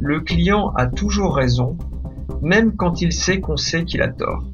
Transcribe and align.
le 0.00 0.20
client 0.20 0.72
a 0.76 0.86
toujours 0.86 1.36
raison, 1.36 1.76
même 2.42 2.74
quand 2.74 3.02
il 3.02 3.12
sait 3.12 3.40
qu'on 3.40 3.56
sait 3.56 3.84
qu'il 3.84 4.00
a 4.00 4.08
tort. 4.08 4.44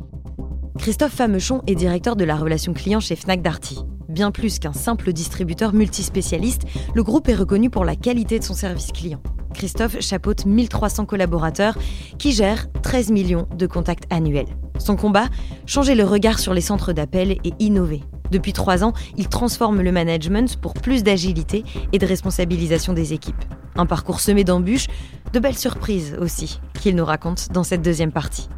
Christophe 0.79 1.13
Famechon 1.13 1.63
est 1.67 1.75
directeur 1.75 2.17
de 2.17 2.25
la 2.25 2.37
relation 2.37 2.73
client 2.73 3.01
chez 3.01 3.17
Fnac 3.17 3.43
Darty. 3.43 3.79
Bien 4.09 4.31
plus 4.33 4.59
qu'un 4.59 4.73
simple 4.73 5.13
distributeur 5.13 5.73
multispécialiste, 5.73 6.63
le 6.95 7.03
groupe 7.03 7.29
est 7.29 7.35
reconnu 7.35 7.71
pour 7.71 7.85
la 7.85 7.97
qualité 7.97 8.39
de 8.39 8.45
son 8.45 8.55
service 8.55 8.93
client. 8.93 9.21
Christophe 9.55 10.01
chapeaute 10.01 10.47
1300 10.47 11.07
collaborateurs 11.07 11.79
qui 12.19 12.33
gèrent 12.33 12.67
13 12.83 13.11
millions 13.11 13.47
de 13.57 13.67
contacts 13.67 14.13
annuels. 14.13 14.49
Son 14.79 14.97
combat 14.97 15.29
Changer 15.65 15.95
le 15.95 16.05
regard 16.05 16.39
sur 16.39 16.55
les 16.55 16.61
centres 16.61 16.93
d'appel 16.93 17.33
et 17.45 17.53
innover. 17.59 18.03
Depuis 18.31 18.53
trois 18.53 18.85
ans, 18.85 18.93
il 19.17 19.29
transforme 19.29 19.81
le 19.81 19.93
management 19.93 20.57
pour 20.57 20.75
plus 20.75 21.05
d'agilité 21.05 21.65
et 21.93 21.99
de 21.99 22.07
responsabilisation 22.07 22.93
des 22.93 23.13
équipes. 23.13 23.45
Un 23.77 23.87
parcours 23.87 24.21
semé 24.21 24.43
d'embûches, 24.43 24.87
de 25.33 25.39
belles 25.39 25.57
surprises 25.57 26.17
aussi, 26.21 26.61
qu'il 26.81 26.97
nous 26.97 27.05
raconte 27.05 27.53
dans 27.53 27.65
cette 27.65 27.83
deuxième 27.83 28.13
partie. 28.13 28.49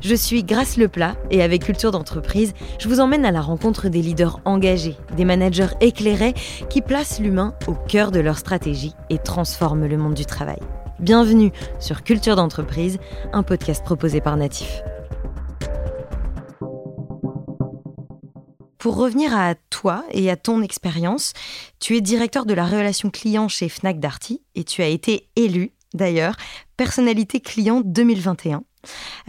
Je 0.00 0.14
suis 0.16 0.42
Grace 0.42 0.76
Leplat 0.76 1.14
et 1.30 1.42
avec 1.42 1.64
Culture 1.64 1.92
d'entreprise, 1.92 2.54
je 2.80 2.88
vous 2.88 2.98
emmène 2.98 3.24
à 3.24 3.30
la 3.30 3.40
rencontre 3.40 3.88
des 3.88 4.02
leaders 4.02 4.40
engagés, 4.44 4.96
des 5.16 5.24
managers 5.24 5.68
éclairés 5.80 6.34
qui 6.68 6.82
placent 6.82 7.20
l'humain 7.20 7.54
au 7.68 7.74
cœur 7.74 8.10
de 8.10 8.18
leur 8.18 8.36
stratégie 8.36 8.94
et 9.10 9.18
transforment 9.18 9.86
le 9.86 9.96
monde 9.96 10.14
du 10.14 10.26
travail. 10.26 10.58
Bienvenue 10.98 11.52
sur 11.78 12.02
Culture 12.02 12.36
d'entreprise, 12.36 12.98
un 13.32 13.44
podcast 13.44 13.84
proposé 13.84 14.20
par 14.20 14.36
Natif. 14.36 14.82
Pour 18.82 18.96
revenir 18.96 19.32
à 19.36 19.54
toi 19.70 20.04
et 20.10 20.28
à 20.28 20.34
ton 20.34 20.60
expérience, 20.60 21.32
tu 21.78 21.96
es 21.96 22.00
directeur 22.00 22.46
de 22.46 22.54
la 22.54 22.66
relation 22.66 23.10
client 23.10 23.46
chez 23.46 23.68
Fnac 23.68 24.00
Darty 24.00 24.42
et 24.56 24.64
tu 24.64 24.82
as 24.82 24.88
été 24.88 25.28
élu, 25.36 25.70
d'ailleurs, 25.94 26.36
personnalité 26.76 27.40
client 27.40 27.82
2021. 27.84 28.62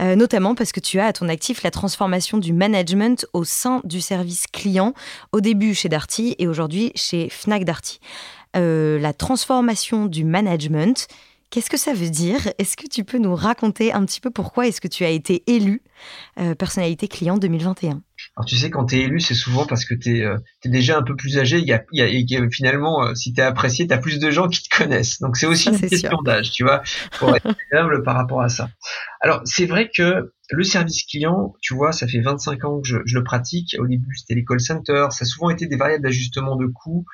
Euh, 0.00 0.16
notamment 0.16 0.54
parce 0.54 0.72
que 0.72 0.80
tu 0.80 0.98
as 0.98 1.06
à 1.06 1.12
ton 1.12 1.28
actif 1.28 1.62
la 1.62 1.70
transformation 1.70 2.38
du 2.38 2.52
management 2.52 3.24
au 3.32 3.44
sein 3.44 3.80
du 3.84 4.00
service 4.00 4.46
client, 4.48 4.94
au 5.32 5.40
début 5.40 5.74
chez 5.74 5.88
Darty 5.88 6.34
et 6.38 6.48
aujourd'hui 6.48 6.90
chez 6.96 7.28
Fnac 7.28 7.64
Darty. 7.64 8.00
Euh, 8.56 8.98
la 8.98 9.12
transformation 9.12 10.06
du 10.06 10.24
management, 10.24 11.08
Qu'est-ce 11.54 11.70
que 11.70 11.76
ça 11.76 11.94
veut 11.94 12.10
dire? 12.10 12.52
Est-ce 12.58 12.76
que 12.76 12.88
tu 12.88 13.04
peux 13.04 13.18
nous 13.18 13.36
raconter 13.36 13.92
un 13.92 14.04
petit 14.04 14.20
peu 14.20 14.32
pourquoi 14.32 14.66
est-ce 14.66 14.80
que 14.80 14.88
tu 14.88 15.04
as 15.04 15.10
été 15.10 15.44
élu 15.46 15.82
euh, 16.40 16.56
personnalité 16.56 17.06
client 17.06 17.38
2021 17.38 18.02
alors 18.36 18.46
tu 18.46 18.56
sais, 18.56 18.68
quand 18.68 18.86
tu 18.86 18.96
es 18.96 19.02
élu, 19.02 19.20
c'est 19.20 19.34
souvent 19.34 19.64
parce 19.64 19.84
que 19.84 19.94
tu 19.94 20.18
es, 20.18 20.24
euh, 20.24 20.36
déjà 20.64 20.98
un 20.98 21.02
peu 21.02 21.14
plus 21.14 21.38
âgé. 21.38 21.58
Il 21.58 21.66
y 21.68 21.72
a, 21.72 21.84
y 21.92 22.36
a, 22.36 22.50
finalement, 22.50 23.06
euh, 23.06 23.14
si 23.14 23.32
tu 23.32 23.40
es 23.40 23.44
apprécié, 23.44 23.86
tu 23.86 23.94
as 23.94 23.98
plus 23.98 24.18
de 24.18 24.30
gens 24.30 24.48
qui 24.48 24.62
te 24.68 24.76
connaissent. 24.76 25.20
Donc 25.20 25.36
c'est 25.36 25.46
aussi 25.46 25.68
une 25.68 25.80
question 25.80 26.18
d'âge, 26.24 26.50
tu 26.50 26.64
vois, 26.64 26.82
pour 27.18 27.34
être 27.36 27.54
humble 27.72 28.02
par 28.02 28.16
rapport 28.16 28.42
à 28.42 28.48
ça. 28.48 28.70
Alors 29.20 29.40
c'est 29.44 29.66
vrai 29.66 29.88
que 29.96 30.32
le 30.50 30.64
service 30.64 31.04
client, 31.04 31.54
tu 31.62 31.74
vois, 31.74 31.92
ça 31.92 32.08
fait 32.08 32.20
25 32.20 32.64
ans 32.64 32.80
que 32.80 32.88
je, 32.88 32.98
je 33.06 33.16
le 33.16 33.22
pratique. 33.22 33.76
Au 33.78 33.86
début, 33.86 34.14
c'était 34.16 34.34
les 34.34 34.44
call 34.44 34.60
centers. 34.60 35.12
Ça 35.12 35.22
a 35.22 35.26
souvent 35.26 35.50
été 35.50 35.68
des 35.68 35.76
variables 35.76 36.02
d'ajustement 36.02 36.56
de 36.56 36.66
coûts. 36.66 37.04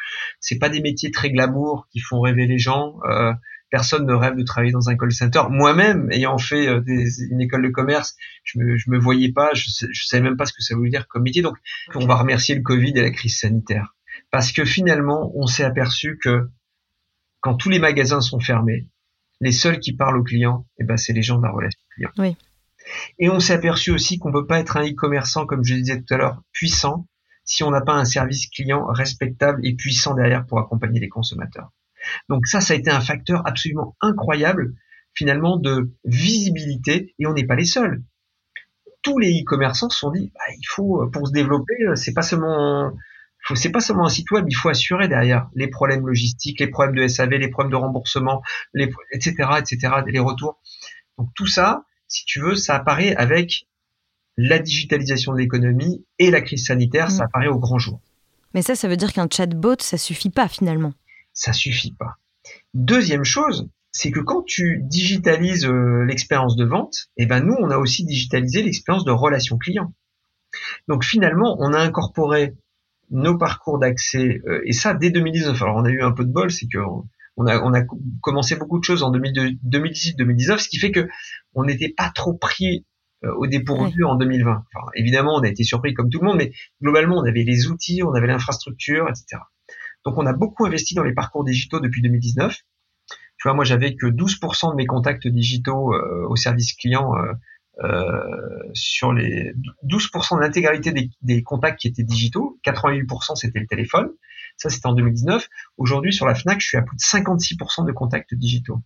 C'est 0.40 0.58
pas 0.58 0.70
des 0.70 0.80
métiers 0.80 1.10
très 1.10 1.30
glamour 1.30 1.86
qui 1.92 2.00
font 2.00 2.20
rêver 2.20 2.46
les 2.46 2.58
gens. 2.58 2.94
Euh, 3.08 3.32
personne 3.70 4.06
ne 4.06 4.12
rêve 4.12 4.36
de 4.36 4.42
travailler 4.42 4.72
dans 4.72 4.88
un 4.88 4.96
call 4.96 5.12
center. 5.12 5.42
Moi-même, 5.48 6.10
ayant 6.10 6.36
fait 6.38 6.68
euh, 6.68 6.82
une 6.86 7.40
école 7.40 7.62
de 7.62 7.68
commerce, 7.68 8.16
je 8.44 8.58
me, 8.58 8.76
me 8.88 8.98
voyais 8.98 9.32
pas, 9.32 9.54
je, 9.54 9.68
je 9.90 10.04
savais 10.04 10.22
même 10.22 10.36
pas 10.36 10.46
ce 10.46 10.52
que 10.52 10.62
ça 10.62 10.74
voulait 10.74 10.90
dire 10.90 11.06
comme 11.08 11.22
métier. 11.22 11.42
Donc, 11.42 11.56
on 11.94 12.06
va 12.06 12.16
remercier 12.16 12.54
le 12.54 12.62
Covid 12.62 12.92
et 12.96 13.02
la 13.02 13.10
crise 13.10 13.38
sanitaire. 13.38 13.94
Parce 14.30 14.52
que 14.52 14.64
finalement, 14.64 15.32
on 15.34 15.46
s'est 15.46 15.64
aperçu 15.64 16.18
que 16.22 16.48
quand 17.40 17.54
tous 17.54 17.70
les 17.70 17.78
magasins 17.78 18.20
sont 18.20 18.40
fermés, 18.40 18.86
les 19.40 19.52
seuls 19.52 19.80
qui 19.80 19.94
parlent 19.94 20.18
aux 20.18 20.24
clients, 20.24 20.66
eh 20.78 20.84
ben, 20.84 20.96
c'est 20.96 21.12
les 21.12 21.22
gens 21.22 21.38
de 21.38 21.42
la 21.42 21.50
relation 21.50 21.80
client. 21.94 22.10
Oui. 22.18 22.36
Et 23.18 23.30
on 23.30 23.40
s'est 23.40 23.54
aperçu 23.54 23.90
aussi 23.90 24.18
qu'on 24.18 24.32
peut 24.32 24.46
pas 24.46 24.58
être 24.58 24.76
un 24.76 24.84
e-commerçant, 24.84 25.46
comme 25.46 25.64
je 25.64 25.74
disais 25.74 26.00
tout 26.02 26.14
à 26.14 26.16
l'heure, 26.16 26.42
puissant, 26.52 27.06
si 27.44 27.62
on 27.62 27.70
n'a 27.70 27.80
pas 27.80 27.94
un 27.94 28.04
service 28.04 28.48
client 28.48 28.84
respectable 28.86 29.60
et 29.64 29.74
puissant 29.74 30.14
derrière 30.14 30.46
pour 30.46 30.58
accompagner 30.58 31.00
les 31.00 31.08
consommateurs. 31.08 31.70
Donc 32.28 32.46
ça, 32.46 32.60
ça 32.60 32.74
a 32.74 32.76
été 32.76 32.90
un 32.90 33.00
facteur 33.00 33.46
absolument 33.46 33.96
incroyable 34.00 34.74
finalement 35.14 35.56
de 35.56 35.92
visibilité 36.04 37.14
et 37.18 37.26
on 37.26 37.34
n'est 37.34 37.46
pas 37.46 37.56
les 37.56 37.64
seuls. 37.64 38.02
Tous 39.02 39.18
les 39.18 39.40
e-commerçants 39.40 39.90
se 39.90 39.98
sont 39.98 40.10
dit, 40.10 40.30
bah, 40.34 40.54
il 40.56 40.66
faut 40.68 41.08
pour 41.10 41.26
se 41.26 41.32
développer, 41.32 41.74
c'est 41.94 42.12
pas 42.12 42.22
seulement 42.22 42.92
c'est 43.54 43.70
pas 43.70 43.80
seulement 43.80 44.06
un 44.06 44.10
site 44.10 44.30
web, 44.30 44.44
il 44.48 44.54
faut 44.54 44.68
assurer 44.68 45.08
derrière 45.08 45.48
les 45.54 45.68
problèmes 45.68 46.06
logistiques, 46.06 46.60
les 46.60 46.68
problèmes 46.68 46.94
de 46.94 47.08
SAV, 47.08 47.30
les 47.30 47.48
problèmes 47.48 47.72
de 47.72 47.76
remboursement, 47.76 48.42
les, 48.74 48.90
etc., 49.12 49.34
etc., 49.58 49.94
les 50.06 50.18
retours. 50.18 50.60
Donc 51.18 51.28
tout 51.34 51.46
ça, 51.46 51.84
si 52.06 52.24
tu 52.26 52.40
veux, 52.40 52.54
ça 52.54 52.76
apparaît 52.76 53.14
avec 53.16 53.66
la 54.36 54.58
digitalisation 54.58 55.32
de 55.32 55.38
l'économie 55.38 56.04
et 56.18 56.30
la 56.30 56.40
crise 56.40 56.66
sanitaire, 56.66 57.10
ça 57.10 57.24
mmh. 57.24 57.26
apparaît 57.26 57.48
au 57.48 57.58
grand 57.58 57.78
jour. 57.78 58.00
Mais 58.54 58.62
ça, 58.62 58.74
ça 58.74 58.88
veut 58.88 58.96
dire 58.96 59.12
qu'un 59.12 59.28
chatbot, 59.30 59.76
ça 59.80 59.96
suffit 59.96 60.30
pas 60.30 60.48
finalement 60.48 60.92
ça 61.40 61.54
suffit 61.54 61.94
pas. 61.94 62.18
Deuxième 62.74 63.24
chose, 63.24 63.68
c'est 63.92 64.10
que 64.10 64.20
quand 64.20 64.42
tu 64.42 64.82
digitalises 64.82 65.64
euh, 65.64 66.04
l'expérience 66.04 66.54
de 66.54 66.66
vente, 66.66 67.08
eh 67.16 67.24
ben 67.24 67.40
nous 67.40 67.56
on 67.58 67.70
a 67.70 67.78
aussi 67.78 68.04
digitalisé 68.04 68.62
l'expérience 68.62 69.04
de 69.04 69.10
relation 69.10 69.56
client. 69.56 69.94
Donc 70.86 71.02
finalement, 71.02 71.56
on 71.60 71.72
a 71.72 71.78
incorporé 71.78 72.54
nos 73.10 73.38
parcours 73.38 73.78
d'accès 73.78 74.42
euh, 74.46 74.60
et 74.66 74.72
ça 74.72 74.92
dès 74.92 75.10
2019. 75.10 75.60
Alors 75.62 75.76
on 75.76 75.84
a 75.86 75.90
eu 75.90 76.02
un 76.02 76.12
peu 76.12 76.24
de 76.26 76.32
bol, 76.32 76.50
c'est 76.50 76.66
que 76.66 76.78
on 77.36 77.46
a, 77.46 77.58
on 77.62 77.72
a 77.72 77.82
commencé 78.20 78.56
beaucoup 78.56 78.78
de 78.78 78.84
choses 78.84 79.02
en 79.02 79.10
2018-2019, 79.10 80.58
ce 80.58 80.68
qui 80.68 80.78
fait 80.78 80.90
que 80.90 81.08
on 81.54 81.64
n'était 81.64 81.94
pas 81.96 82.10
trop 82.14 82.34
pris 82.34 82.84
euh, 83.24 83.32
au 83.38 83.46
dépourvu 83.46 84.04
en 84.04 84.16
2020. 84.16 84.62
évidemment, 84.94 85.36
on 85.36 85.42
a 85.42 85.48
été 85.48 85.64
surpris 85.64 85.94
comme 85.94 86.10
tout 86.10 86.20
le 86.20 86.26
monde, 86.26 86.36
mais 86.36 86.52
globalement, 86.82 87.16
on 87.16 87.24
avait 87.24 87.44
les 87.44 87.66
outils, 87.66 88.02
on 88.02 88.12
avait 88.12 88.26
l'infrastructure, 88.26 89.08
etc. 89.08 89.42
Donc 90.04 90.16
on 90.18 90.26
a 90.26 90.32
beaucoup 90.32 90.66
investi 90.66 90.94
dans 90.94 91.04
les 91.04 91.14
parcours 91.14 91.44
digitaux 91.44 91.80
depuis 91.80 92.02
2019. 92.02 92.56
Tu 92.56 93.48
vois, 93.48 93.54
moi 93.54 93.64
j'avais 93.64 93.94
que 93.94 94.06
12% 94.06 94.70
de 94.70 94.76
mes 94.76 94.86
contacts 94.86 95.26
digitaux 95.26 95.94
euh, 95.94 96.26
au 96.28 96.36
service 96.36 96.74
client 96.74 97.14
euh, 97.16 97.32
euh, 97.82 98.20
sur 98.74 99.12
les 99.12 99.52
12% 99.86 100.36
de 100.36 100.40
l'intégralité 100.40 100.92
des, 100.92 101.10
des, 101.22 101.42
contacts 101.42 101.80
qui 101.80 101.88
étaient 101.88 102.02
digitaux, 102.02 102.58
88% 102.66 103.36
c'était 103.36 103.60
le 103.60 103.66
téléphone. 103.66 104.10
Ça 104.58 104.68
c'était 104.68 104.86
en 104.86 104.92
2019. 104.92 105.48
Aujourd'hui 105.78 106.12
sur 106.12 106.26
la 106.26 106.34
Fnac, 106.34 106.60
je 106.60 106.66
suis 106.66 106.76
à 106.76 106.82
plus 106.82 106.96
de 106.96 107.02
56% 107.02 107.86
de 107.86 107.92
contacts 107.92 108.34
digitaux. 108.34 108.82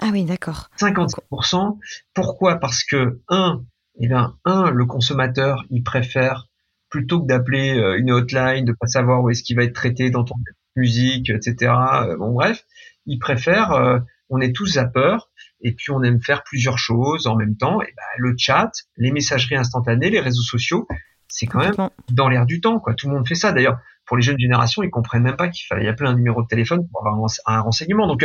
Ah 0.00 0.10
oui, 0.12 0.24
d'accord. 0.24 0.70
56%. 0.78 1.78
Pourquoi? 2.14 2.56
Parce 2.56 2.84
que 2.84 3.20
un, 3.28 3.64
eh 4.00 4.06
bien, 4.06 4.36
un, 4.44 4.70
le 4.70 4.86
consommateur, 4.86 5.64
il 5.70 5.82
préfère 5.82 6.47
plutôt 6.90 7.20
que 7.20 7.26
d'appeler 7.26 7.78
euh, 7.78 7.98
une 7.98 8.10
hotline, 8.10 8.64
de 8.64 8.72
pas 8.72 8.86
savoir 8.86 9.22
où 9.22 9.30
est-ce 9.30 9.42
qu'il 9.42 9.56
va 9.56 9.64
être 9.64 9.74
traité 9.74 10.10
dans 10.10 10.24
ton 10.24 10.34
musique, 10.76 11.30
etc. 11.30 11.72
Euh, 12.04 12.16
bon 12.16 12.32
bref, 12.32 12.64
ils 13.06 13.18
préfèrent, 13.18 13.72
euh, 13.72 13.98
on 14.30 14.40
est 14.40 14.54
tous 14.54 14.76
à 14.78 14.84
peur, 14.84 15.30
et 15.60 15.72
puis 15.72 15.90
on 15.90 16.02
aime 16.02 16.22
faire 16.22 16.44
plusieurs 16.44 16.78
choses 16.78 17.26
en 17.26 17.36
même 17.36 17.56
temps. 17.56 17.82
Et 17.82 17.92
ben, 17.96 18.02
le 18.18 18.34
chat, 18.38 18.70
les 18.96 19.10
messageries 19.10 19.56
instantanées, 19.56 20.10
les 20.10 20.20
réseaux 20.20 20.42
sociaux, 20.42 20.86
c'est 21.28 21.46
quand 21.46 21.60
même 21.60 21.90
dans 22.10 22.28
l'air 22.28 22.46
du 22.46 22.60
temps, 22.60 22.78
quoi. 22.78 22.94
Tout 22.94 23.08
le 23.08 23.14
monde 23.14 23.28
fait 23.28 23.34
ça. 23.34 23.52
D'ailleurs, 23.52 23.78
pour 24.06 24.16
les 24.16 24.22
jeunes 24.22 24.38
générations, 24.38 24.82
ils 24.82 24.90
comprennent 24.90 25.22
même 25.22 25.36
pas 25.36 25.48
qu'il 25.48 25.66
fallait 25.66 25.86
appeler 25.88 26.08
un 26.08 26.14
numéro 26.14 26.42
de 26.42 26.46
téléphone 26.46 26.88
pour 26.88 27.06
avoir 27.06 27.30
un, 27.46 27.60
renseignement. 27.60 28.06
Donc, 28.06 28.24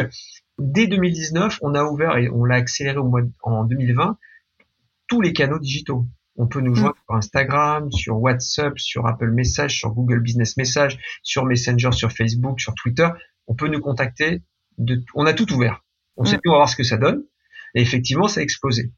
dès 0.58 0.88
2019, 0.88 1.60
on 1.62 1.76
a 1.76 1.84
ouvert 1.84 2.18
et 2.18 2.30
on 2.30 2.46
l'a 2.46 2.56
accéléré 2.56 2.98
au 2.98 3.04
mois 3.10 3.22
en 3.42 3.66
2020 3.66 4.18
tous 5.08 5.22
les 5.22 5.34
canaux 5.34 5.60
digitaux. 5.60 6.06
On 6.36 6.48
peut 6.48 6.62
nous 6.62 6.72
mm. 6.72 6.76
joindre 6.76 6.96
sur 7.06 7.16
Instagram, 7.16 7.92
sur 7.92 8.20
WhatsApp, 8.20 8.80
sur 8.80 9.06
Apple 9.06 9.32
Message, 9.32 9.78
sur 9.78 9.92
Google 9.92 10.20
Business 10.20 10.58
Message, 10.58 11.00
sur 11.22 11.46
Messenger, 11.46 11.92
sur 11.92 12.12
Facebook, 12.12 12.60
sur 12.60 12.74
Twitter. 12.76 13.08
On 13.48 13.56
peut 13.56 13.68
nous 13.68 13.82
contacter. 13.82 14.42
De, 14.78 15.04
on 15.14 15.26
a 15.26 15.34
tout 15.34 15.52
ouvert. 15.54 15.84
On 16.18 16.26
sait 16.26 16.38
mm. 16.38 16.42
on 16.48 16.52
va 16.52 16.58
voir 16.58 16.70
ce 16.70 16.76
que 16.76 16.84
ça 16.84 16.98
donne. 16.98 17.24
Et 17.76 17.82
effectivement, 17.82 18.28
ça 18.28 18.40
a 18.40 18.44
explosé. 18.44 18.92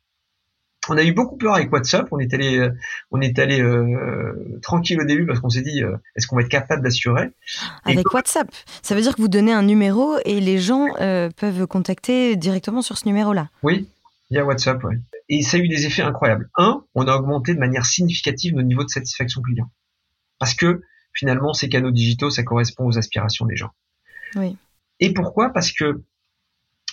On 0.87 0.97
a 0.97 1.03
eu 1.03 1.13
beaucoup 1.13 1.35
peur 1.37 1.55
avec 1.55 1.71
WhatsApp. 1.71 2.07
On 2.11 2.19
est 2.19 2.33
allé, 2.33 2.69
on 3.09 3.19
est 3.19 3.39
allé 3.39 3.59
euh, 3.59 4.59
tranquille 4.61 5.01
au 5.01 5.05
début 5.05 5.25
parce 5.25 5.39
qu'on 5.39 5.49
s'est 5.49 5.63
dit, 5.63 5.83
euh, 5.83 5.97
est-ce 6.15 6.27
qu'on 6.27 6.35
va 6.35 6.43
être 6.43 6.49
capable 6.49 6.83
d'assurer? 6.83 7.31
Avec 7.85 8.13
WhatsApp, 8.13 8.49
ça 8.83 8.93
veut 8.93 9.01
dire 9.01 9.15
que 9.15 9.21
vous 9.21 9.27
donnez 9.27 9.51
un 9.51 9.63
numéro 9.63 10.17
et 10.25 10.39
les 10.39 10.59
gens 10.59 10.87
euh, 11.01 11.29
peuvent 11.35 11.65
contacter 11.65 12.35
directement 12.35 12.83
sur 12.83 12.99
ce 12.99 13.07
numéro-là. 13.07 13.49
Oui, 13.63 13.89
il 14.29 14.37
y 14.37 14.39
a 14.39 14.45
WhatsApp, 14.45 14.83
oui 14.83 14.97
et 15.29 15.41
ça 15.41 15.57
a 15.57 15.59
eu 15.59 15.67
des 15.67 15.85
effets 15.85 16.01
incroyables. 16.01 16.49
Un, 16.57 16.83
on 16.93 17.07
a 17.07 17.15
augmenté 17.15 17.53
de 17.53 17.59
manière 17.59 17.85
significative 17.85 18.53
nos 18.53 18.61
niveaux 18.61 18.83
de 18.83 18.89
satisfaction 18.89 19.41
client. 19.41 19.71
Parce 20.39 20.53
que 20.53 20.81
finalement, 21.13 21.53
ces 21.53 21.69
canaux 21.69 21.91
digitaux, 21.91 22.29
ça 22.29 22.43
correspond 22.43 22.85
aux 22.85 22.97
aspirations 22.97 23.45
des 23.45 23.55
gens. 23.55 23.71
Oui. 24.35 24.57
Et 24.99 25.13
pourquoi? 25.13 25.51
Parce 25.51 25.71
que 25.71 26.03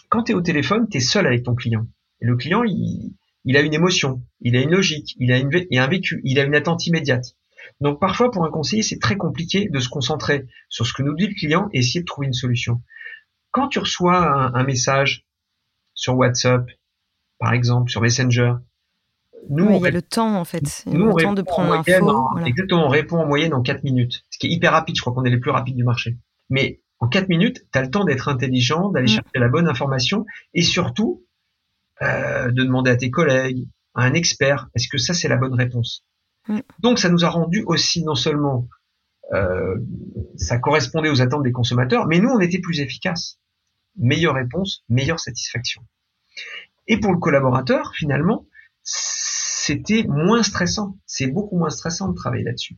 quand 0.08 0.25
tu 0.25 0.32
es 0.32 0.34
au 0.34 0.40
téléphone, 0.40 0.88
tu 0.88 0.99
es 0.99 1.00
seul 1.00 1.26
avec 1.26 1.43
ton 1.43 1.55
client. 1.55 1.87
Et 2.20 2.26
le 2.26 2.37
client, 2.37 2.62
il, 2.64 3.14
il, 3.44 3.56
a 3.56 3.61
une 3.61 3.75
émotion, 3.75 4.23
il 4.40 4.56
a 4.56 4.61
une 4.61 4.70
logique, 4.70 5.14
il 5.19 5.32
a, 5.32 5.38
une, 5.38 5.50
il 5.70 5.78
a 5.78 5.85
un 5.85 5.88
vécu, 5.88 6.20
il 6.25 6.38
a 6.38 6.44
une 6.44 6.55
attente 6.55 6.87
immédiate. 6.87 7.37
Donc 7.81 8.00
parfois, 8.00 8.31
pour 8.31 8.44
un 8.44 8.50
conseiller, 8.50 8.82
c'est 8.82 8.99
très 8.99 9.17
compliqué 9.17 9.69
de 9.69 9.78
se 9.81 9.88
concentrer 9.88 10.46
sur 10.69 10.87
ce 10.87 10.93
que 10.93 11.02
nous 11.02 11.14
dit 11.14 11.26
le 11.26 11.35
client 11.35 11.69
et 11.73 11.78
essayer 11.78 12.00
de 12.00 12.06
trouver 12.06 12.26
une 12.26 12.32
solution. 12.32 12.82
Quand 13.50 13.69
tu 13.69 13.78
reçois 13.78 14.17
un, 14.17 14.55
un 14.55 14.64
message 14.64 15.26
sur 15.94 16.17
WhatsApp, 16.17 16.67
par 17.43 17.55
exemple, 17.55 17.91
sur 17.91 18.00
Messenger. 18.00 18.53
Nous, 19.50 19.69
il 19.69 19.83
y 19.83 19.87
a 19.89 19.91
le 19.91 20.00
temps 20.00 20.39
en 20.39 20.44
fait. 20.44 20.85
nous, 20.87 21.06
le 21.06 21.21
temps 21.21 21.33
de 21.33 21.43
prendre 21.43 21.75
l'info. 21.75 22.39
Exactement, 22.47 22.87
on 22.87 22.89
répond 22.89 23.19
en 23.19 23.27
moyenne 23.27 23.53
en 23.53 23.62
4 23.62 23.83
minutes, 23.83 24.25
ce 24.31 24.39
qui 24.39 24.47
est 24.47 24.50
hyper 24.50 24.71
rapide. 24.71 24.94
Je 24.94 25.00
crois 25.00 25.12
qu'on 25.12 25.25
est 25.25 25.31
les 25.31 25.41
plus 25.41 25.50
rapides 25.50 25.75
du 25.75 25.83
marché. 25.83 26.17
Mais 26.50 26.81
en 27.00 27.09
4 27.09 27.29
minutes, 27.29 27.67
tu 27.73 27.77
as 27.77 27.83
le 27.83 27.91
temps 27.91 28.05
d'être 28.05 28.29
intelligent, 28.29 28.91
d'aller 28.91 29.06
mm. 29.06 29.17
chercher 29.17 29.39
la 29.41 29.49
bonne 29.49 29.67
information 29.67 30.25
et 30.55 30.62
surtout 30.62 31.27
euh, 32.00 32.53
de 32.53 32.62
demander 32.62 32.93
à 32.93 32.97
tes 32.97 33.11
collègues, 33.11 33.67
à 33.97 34.05
un 34.05 34.15
expert, 34.15 34.69
est-ce 34.77 34.87
que 34.87 34.99
ça 34.99 35.12
c'est 35.12 35.27
la 35.27 35.37
bonne 35.37 35.55
réponse? 35.55 36.05
Mm. 36.47 36.61
Donc 36.79 37.00
ça 37.00 37.09
nous 37.09 37.25
a 37.25 37.29
rendu 37.29 37.65
aussi 37.67 38.05
non 38.05 38.15
seulement 38.15 38.69
euh, 39.33 39.79
ça 40.37 40.59
correspondait 40.59 41.11
aux 41.11 41.23
attentes 41.23 41.43
des 41.43 41.50
consommateurs, 41.50 42.06
mais 42.06 42.21
nous 42.21 42.29
on 42.29 42.38
était 42.38 42.61
plus 42.61 42.79
efficaces. 42.79 43.41
Meilleure 43.97 44.37
réponse, 44.37 44.85
meilleure 44.88 45.19
satisfaction. 45.19 45.83
Et 46.87 46.99
pour 46.99 47.12
le 47.12 47.19
collaborateur, 47.19 47.93
finalement, 47.94 48.46
c'était 48.82 50.05
moins 50.08 50.43
stressant. 50.43 50.99
C'est 51.06 51.29
beaucoup 51.29 51.56
moins 51.56 51.70
stressant 51.70 52.08
de 52.08 52.14
travailler 52.14 52.44
là-dessus. 52.44 52.76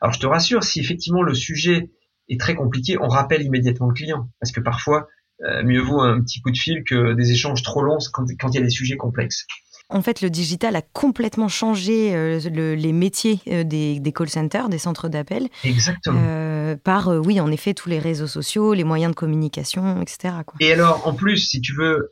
Alors 0.00 0.12
je 0.12 0.20
te 0.20 0.26
rassure, 0.26 0.64
si 0.64 0.80
effectivement 0.80 1.22
le 1.22 1.34
sujet 1.34 1.90
est 2.28 2.40
très 2.40 2.54
compliqué, 2.54 2.98
on 2.98 3.08
rappelle 3.08 3.42
immédiatement 3.42 3.88
le 3.88 3.94
client, 3.94 4.30
parce 4.40 4.52
que 4.52 4.60
parfois 4.60 5.08
euh, 5.44 5.62
mieux 5.64 5.80
vaut 5.80 6.00
un 6.00 6.20
petit 6.22 6.40
coup 6.40 6.50
de 6.50 6.56
fil 6.56 6.84
que 6.84 7.14
des 7.14 7.32
échanges 7.32 7.62
trop 7.62 7.82
longs 7.82 7.98
quand, 8.12 8.26
il 8.26 8.54
y 8.54 8.58
a 8.58 8.62
des 8.62 8.70
sujets 8.70 8.96
complexes. 8.96 9.46
En 9.88 10.00
fait, 10.00 10.22
le 10.22 10.30
digital 10.30 10.76
a 10.76 10.82
complètement 10.82 11.48
changé 11.48 12.14
euh, 12.14 12.38
les 12.38 12.92
métiers 12.92 13.40
euh, 13.48 13.64
des, 13.64 14.12
call 14.14 14.28
centers, 14.28 14.68
des 14.68 14.78
centres 14.78 15.08
d'appel. 15.08 15.48
Exactement. 15.64 16.76
par, 16.82 17.08
oui, 17.08 17.40
en 17.40 17.50
effet, 17.50 17.74
tous 17.74 17.90
les 17.90 17.98
réseaux 17.98 18.26
sociaux, 18.26 18.72
les 18.72 18.84
moyens 18.84 19.12
de 19.12 19.16
communication, 19.16 20.00
etc. 20.00 20.34
Et 20.60 20.72
alors, 20.72 21.06
en 21.06 21.12
plus, 21.12 21.38
si 21.38 21.60
tu 21.60 21.74
veux, 21.74 22.10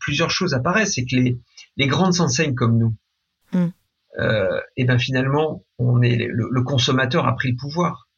plusieurs 0.00 0.30
choses 0.30 0.54
apparaissent. 0.54 0.94
C'est 0.94 1.04
que 1.04 1.16
les, 1.16 1.38
les 1.76 1.86
grandes 1.86 2.20
enseignes 2.20 2.54
comme 2.54 2.78
nous, 2.78 2.94
mm. 3.52 3.68
et 4.76 4.84
ben 4.84 4.98
finalement, 4.98 5.64
on 5.78 6.02
est 6.02 6.28
le, 6.30 6.62
consommateur 6.62 7.26
a 7.26 7.34
pris 7.34 7.50
le 7.50 7.56
pouvoir 7.56 8.08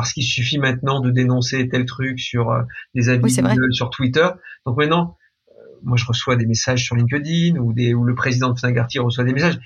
parce 0.00 0.14
qu'il 0.14 0.24
suffit 0.24 0.56
maintenant 0.56 1.00
de 1.00 1.10
dénoncer 1.10 1.68
tel 1.68 1.84
truc 1.84 2.18
sur 2.18 2.50
euh, 2.50 2.62
des 2.94 3.10
avis 3.10 3.30
sur 3.70 3.90
Twitter. 3.90 4.26
Donc 4.64 4.78
maintenant, 4.78 5.18
euh, 5.50 5.52
moi 5.82 5.98
je 5.98 6.06
reçois 6.06 6.36
des 6.36 6.46
messages 6.46 6.82
sur 6.82 6.96
LinkedIn 6.96 7.58
ou, 7.58 7.74
des, 7.74 7.92
ou 7.92 8.04
le 8.04 8.14
président 8.14 8.50
de 8.50 8.58
Fnac 8.58 8.78
reçoit 8.96 9.24
des 9.24 9.34
messages. 9.34 9.58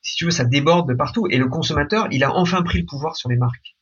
Si 0.00 0.16
tu 0.16 0.24
veux, 0.24 0.30
ça 0.30 0.46
déborde 0.46 0.88
de 0.88 0.94
partout. 0.94 1.26
Et 1.28 1.36
le 1.36 1.46
consommateur, 1.46 2.08
il 2.10 2.24
a 2.24 2.34
enfin 2.34 2.62
pris 2.62 2.78
le 2.78 2.86
pouvoir 2.86 3.16
sur 3.16 3.28
les 3.28 3.36
marques. 3.36 3.76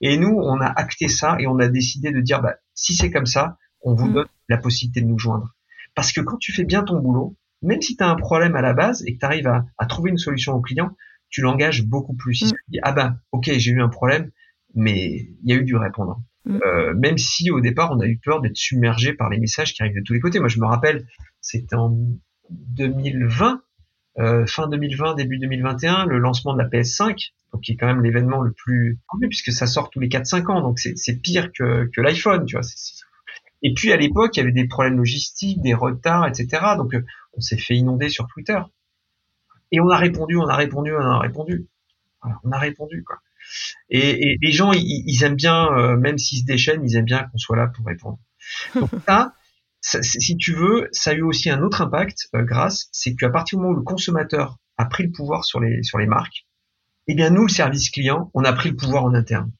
Et 0.00 0.16
nous, 0.16 0.34
on 0.34 0.62
a 0.62 0.66
acté 0.66 1.08
ça 1.08 1.36
et 1.38 1.46
on 1.46 1.58
a 1.58 1.68
décidé 1.68 2.10
de 2.10 2.22
dire, 2.22 2.40
bah, 2.40 2.54
si 2.72 2.94
c'est 2.94 3.10
comme 3.10 3.26
ça, 3.26 3.58
on 3.82 3.94
vous 3.94 4.08
mm. 4.08 4.14
donne 4.14 4.28
la 4.48 4.56
possibilité 4.56 5.02
de 5.02 5.06
nous 5.06 5.18
joindre. 5.18 5.54
Parce 5.94 6.12
que 6.12 6.20
quand 6.20 6.38
tu 6.38 6.52
fais 6.52 6.64
bien 6.64 6.82
ton 6.82 6.98
boulot, 7.00 7.36
même 7.62 7.80
si 7.80 7.96
tu 7.96 8.04
as 8.04 8.08
un 8.08 8.16
problème 8.16 8.56
à 8.56 8.62
la 8.62 8.74
base 8.74 9.02
et 9.06 9.14
que 9.14 9.18
tu 9.18 9.24
arrives 9.24 9.46
à, 9.46 9.64
à, 9.78 9.86
trouver 9.86 10.10
une 10.10 10.18
solution 10.18 10.52
au 10.52 10.60
client, 10.60 10.96
tu 11.30 11.40
l'engages 11.40 11.84
beaucoup 11.84 12.14
plus. 12.14 12.34
Si 12.34 12.46
mm. 12.46 12.50
tu 12.50 12.62
dis, 12.68 12.78
ah 12.82 12.92
ben, 12.92 13.18
ok, 13.32 13.50
j'ai 13.56 13.70
eu 13.70 13.80
un 13.80 13.88
problème, 13.88 14.30
mais 14.74 15.28
il 15.42 15.50
y 15.50 15.52
a 15.52 15.56
eu 15.56 15.64
du 15.64 15.76
répondant. 15.76 16.24
Mm. 16.44 16.58
Euh, 16.64 16.94
même 16.94 17.18
si 17.18 17.50
au 17.50 17.60
départ 17.60 17.90
on 17.92 18.00
a 18.00 18.06
eu 18.06 18.18
peur 18.18 18.40
d'être 18.40 18.56
submergé 18.56 19.14
par 19.14 19.30
les 19.30 19.38
messages 19.38 19.72
qui 19.72 19.82
arrivent 19.82 19.96
de 19.96 20.02
tous 20.02 20.12
les 20.12 20.20
côtés. 20.20 20.38
Moi 20.38 20.48
je 20.48 20.60
me 20.60 20.66
rappelle, 20.66 21.06
c'était 21.40 21.76
en 21.76 21.96
2020, 22.50 23.62
euh, 24.18 24.46
fin 24.46 24.68
2020, 24.68 25.14
début 25.14 25.38
2021, 25.38 26.06
le 26.06 26.18
lancement 26.18 26.52
de 26.54 26.58
la 26.58 26.68
PS5, 26.68 27.32
donc 27.52 27.62
qui 27.62 27.72
est 27.72 27.76
quand 27.76 27.86
même 27.86 28.02
l'événement 28.02 28.42
le 28.42 28.52
plus 28.52 28.98
puisque 29.28 29.52
ça 29.52 29.66
sort 29.66 29.90
tous 29.90 30.00
les 30.00 30.08
4-5 30.08 30.50
ans, 30.50 30.60
donc 30.60 30.78
c'est 30.78 31.20
pire 31.20 31.50
que, 31.52 31.88
que 31.94 32.00
l'iPhone, 32.00 32.44
tu 32.44 32.56
vois. 32.56 32.66
Et 33.64 33.72
puis 33.72 33.92
à 33.92 33.96
l'époque, 33.96 34.36
il 34.36 34.40
y 34.40 34.42
avait 34.42 34.52
des 34.52 34.68
problèmes 34.68 34.98
logistiques, 34.98 35.60
des 35.62 35.74
retards, 35.74 36.28
etc. 36.28 36.62
Donc 36.76 36.94
euh, 36.94 37.04
on 37.32 37.40
s'est 37.40 37.56
fait 37.56 37.74
inonder 37.74 38.10
sur 38.10 38.28
Twitter. 38.28 38.60
Et 39.72 39.80
on 39.80 39.88
a 39.88 39.96
répondu, 39.96 40.36
on 40.36 40.46
a 40.46 40.54
répondu, 40.54 40.94
on 40.94 41.00
a 41.00 41.18
répondu. 41.18 41.66
Voilà, 42.22 42.38
on 42.44 42.52
a 42.52 42.58
répondu 42.58 43.02
quoi. 43.02 43.16
Et, 43.90 44.38
les 44.40 44.52
gens, 44.52 44.72
ils, 44.72 45.24
aiment 45.24 45.34
bien, 45.34 45.66
euh, 45.72 45.96
même 45.96 46.18
s'ils 46.18 46.40
se 46.40 46.44
déchaînent, 46.44 46.84
ils 46.84 46.96
aiment 46.96 47.04
bien 47.04 47.24
qu'on 47.24 47.38
soit 47.38 47.56
là 47.56 47.66
pour 47.66 47.86
répondre. 47.86 48.18
Donc 48.74 48.90
ça, 49.06 49.32
si 49.80 50.36
tu 50.36 50.52
veux, 50.52 50.88
ça 50.92 51.10
a 51.10 51.14
eu 51.14 51.22
aussi 51.22 51.50
un 51.50 51.62
autre 51.62 51.82
impact 51.82 52.28
euh, 52.34 52.42
grâce, 52.42 52.88
c'est 52.92 53.14
qu'à 53.14 53.30
partir 53.30 53.58
du 53.58 53.62
moment 53.62 53.74
où 53.74 53.78
le 53.78 53.84
consommateur 53.84 54.58
a 54.76 54.86
pris 54.86 55.04
le 55.04 55.10
pouvoir 55.10 55.44
sur 55.44 55.60
les 55.60 55.82
sur 55.82 55.98
les 55.98 56.06
marques, 56.06 56.46
eh 57.06 57.14
bien 57.14 57.30
nous, 57.30 57.42
le 57.42 57.52
service 57.52 57.90
client, 57.90 58.30
on 58.34 58.44
a 58.44 58.52
pris 58.52 58.70
le 58.70 58.76
pouvoir 58.76 59.04
en 59.04 59.14
interne. 59.14 59.52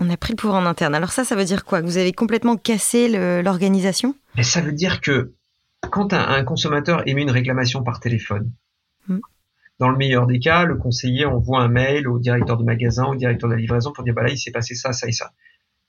On 0.00 0.08
a 0.08 0.16
pris 0.16 0.32
le 0.32 0.36
pouvoir 0.36 0.60
en 0.60 0.66
interne. 0.66 0.94
Alors 0.94 1.12
ça, 1.12 1.24
ça 1.24 1.36
veut 1.36 1.44
dire 1.44 1.64
quoi? 1.64 1.82
Vous 1.82 1.98
avez 1.98 2.12
complètement 2.12 2.56
cassé 2.56 3.42
l'organisation? 3.42 4.14
Ça 4.42 4.60
veut 4.60 4.72
dire 4.72 5.00
que 5.00 5.34
quand 5.90 6.12
un, 6.12 6.42
consommateur 6.44 7.06
émet 7.06 7.22
une 7.22 7.30
réclamation 7.30 7.82
par 7.82 8.00
téléphone, 8.00 8.50
hmm. 9.08 9.18
Dans 9.80 9.88
le 9.88 9.96
meilleur 9.96 10.26
des 10.26 10.38
cas, 10.40 10.64
le 10.64 10.76
conseiller 10.76 11.24
envoie 11.24 11.62
un 11.62 11.68
mail 11.68 12.06
au 12.06 12.18
directeur 12.18 12.58
de 12.58 12.64
magasin, 12.64 13.06
au 13.06 13.14
directeur 13.14 13.48
de 13.48 13.54
la 13.54 13.60
livraison 13.60 13.92
pour 13.92 14.04
dire 14.04 14.12
bah 14.12 14.22
là 14.22 14.28
il 14.28 14.36
s'est 14.36 14.50
passé 14.50 14.74
ça, 14.74 14.92
ça 14.92 15.08
et 15.08 15.12
ça. 15.12 15.32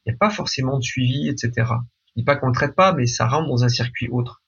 Il 0.05 0.09
n'y 0.09 0.15
a 0.15 0.17
pas 0.17 0.29
forcément 0.29 0.77
de 0.77 0.81
suivi, 0.81 1.27
etc. 1.27 1.51
Je 2.07 2.13
dis 2.15 2.23
pas 2.23 2.37
qu'on 2.37 2.47
ne 2.47 2.53
traite 2.53 2.73
pas, 2.73 2.93
mais 2.93 3.05
ça 3.05 3.27
rentre 3.27 3.49
dans 3.49 3.65
un 3.65 3.69
circuit 3.69 4.07
autre. 4.07 4.41